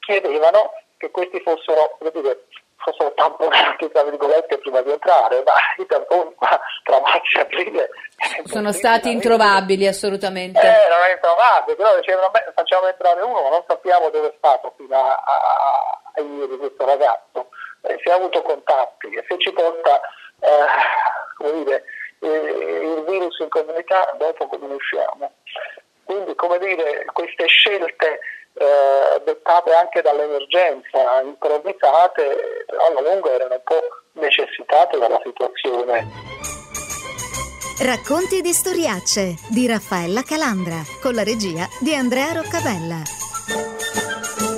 chiedevano 0.00 0.72
che 1.02 1.10
questi 1.10 1.40
fossero, 1.40 1.98
dire, 2.12 2.46
fossero 2.76 3.12
tamponati 3.14 3.90
tra 3.90 4.04
virgolette 4.04 4.58
prima 4.58 4.80
di 4.82 4.92
entrare, 4.92 5.42
ma 5.44 5.54
i 5.82 5.86
tamponi 5.86 6.32
qua 6.36 6.60
tra 6.84 7.00
marzo 7.00 7.38
e 7.38 7.40
aprile 7.40 7.90
sono 8.44 8.70
stati 8.70 9.10
introvabili 9.10 9.88
assolutamente. 9.88 10.60
Eh, 10.60 10.88
non 10.88 11.00
è 11.08 11.12
introvabile, 11.14 11.76
però 11.76 11.96
dicevano 11.96 12.30
beh, 12.30 12.52
facciamo 12.54 12.86
entrare 12.86 13.20
uno, 13.22 13.42
ma 13.42 13.48
non 13.48 13.64
sappiamo 13.66 14.10
dove 14.10 14.28
è 14.28 14.34
stato 14.36 14.74
fino 14.76 14.94
a, 14.96 15.10
a, 15.10 16.12
a 16.14 16.20
ieri 16.20 16.56
questo 16.56 16.84
ragazzo, 16.86 17.48
eh, 17.82 17.98
se 18.04 18.12
ha 18.12 18.14
avuto 18.14 18.42
contatti 18.42 19.08
e 19.08 19.24
se 19.26 19.38
ci 19.38 19.52
porta 19.52 20.00
eh, 20.38 20.66
come 21.36 21.64
dire, 21.64 21.84
il 22.20 23.04
virus 23.08 23.40
in 23.40 23.48
comunità 23.48 24.14
dopo 24.16 24.46
come 24.46 24.68
ne 24.68 24.74
usciamo. 24.74 25.32
Quindi 26.04 26.34
come 26.36 26.58
dire, 26.58 27.04
queste 27.12 27.46
scelte 27.46 28.20
eh, 28.62 29.22
dettate 29.24 29.72
anche 29.74 30.02
dall'emergenza, 30.02 31.20
improvvisate, 31.22 32.64
alla 32.88 33.00
lunga 33.00 33.32
erano 33.32 33.54
un 33.54 33.62
po' 33.64 33.82
necessitate 34.12 34.98
dalla 34.98 35.20
situazione. 35.24 36.06
Racconti 37.80 38.40
di 38.40 38.52
storiacce 38.52 39.34
di 39.48 39.66
Raffaella 39.66 40.22
Calandra 40.22 40.82
con 41.00 41.14
la 41.14 41.24
regia 41.24 41.66
di 41.80 41.94
Andrea 41.94 42.32
Roccabella. 42.32 43.02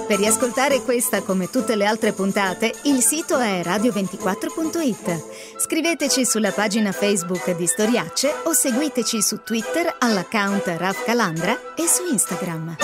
Per 0.07 0.19
riascoltare 0.19 0.83
questa 0.83 1.23
come 1.23 1.49
tutte 1.49 1.77
le 1.77 1.87
altre 1.87 2.13
puntate, 2.13 2.75
il 2.83 3.01
sito 3.01 3.39
è 3.39 3.63
radio24.it. 3.63 5.59
Scriveteci 5.59 6.27
sulla 6.27 6.51
pagina 6.51 6.93
Facebook 6.93 7.57
di 7.57 7.67
Storiacce 7.67 8.31
o 8.45 8.53
seguiteci 8.53 9.23
su 9.23 9.43
Twitter 9.43 9.97
all'account 9.99 10.67
Raf 10.77 11.05
Calandra 11.05 11.75
e 11.75 11.87
su 11.87 12.05
Instagram. 12.05 12.77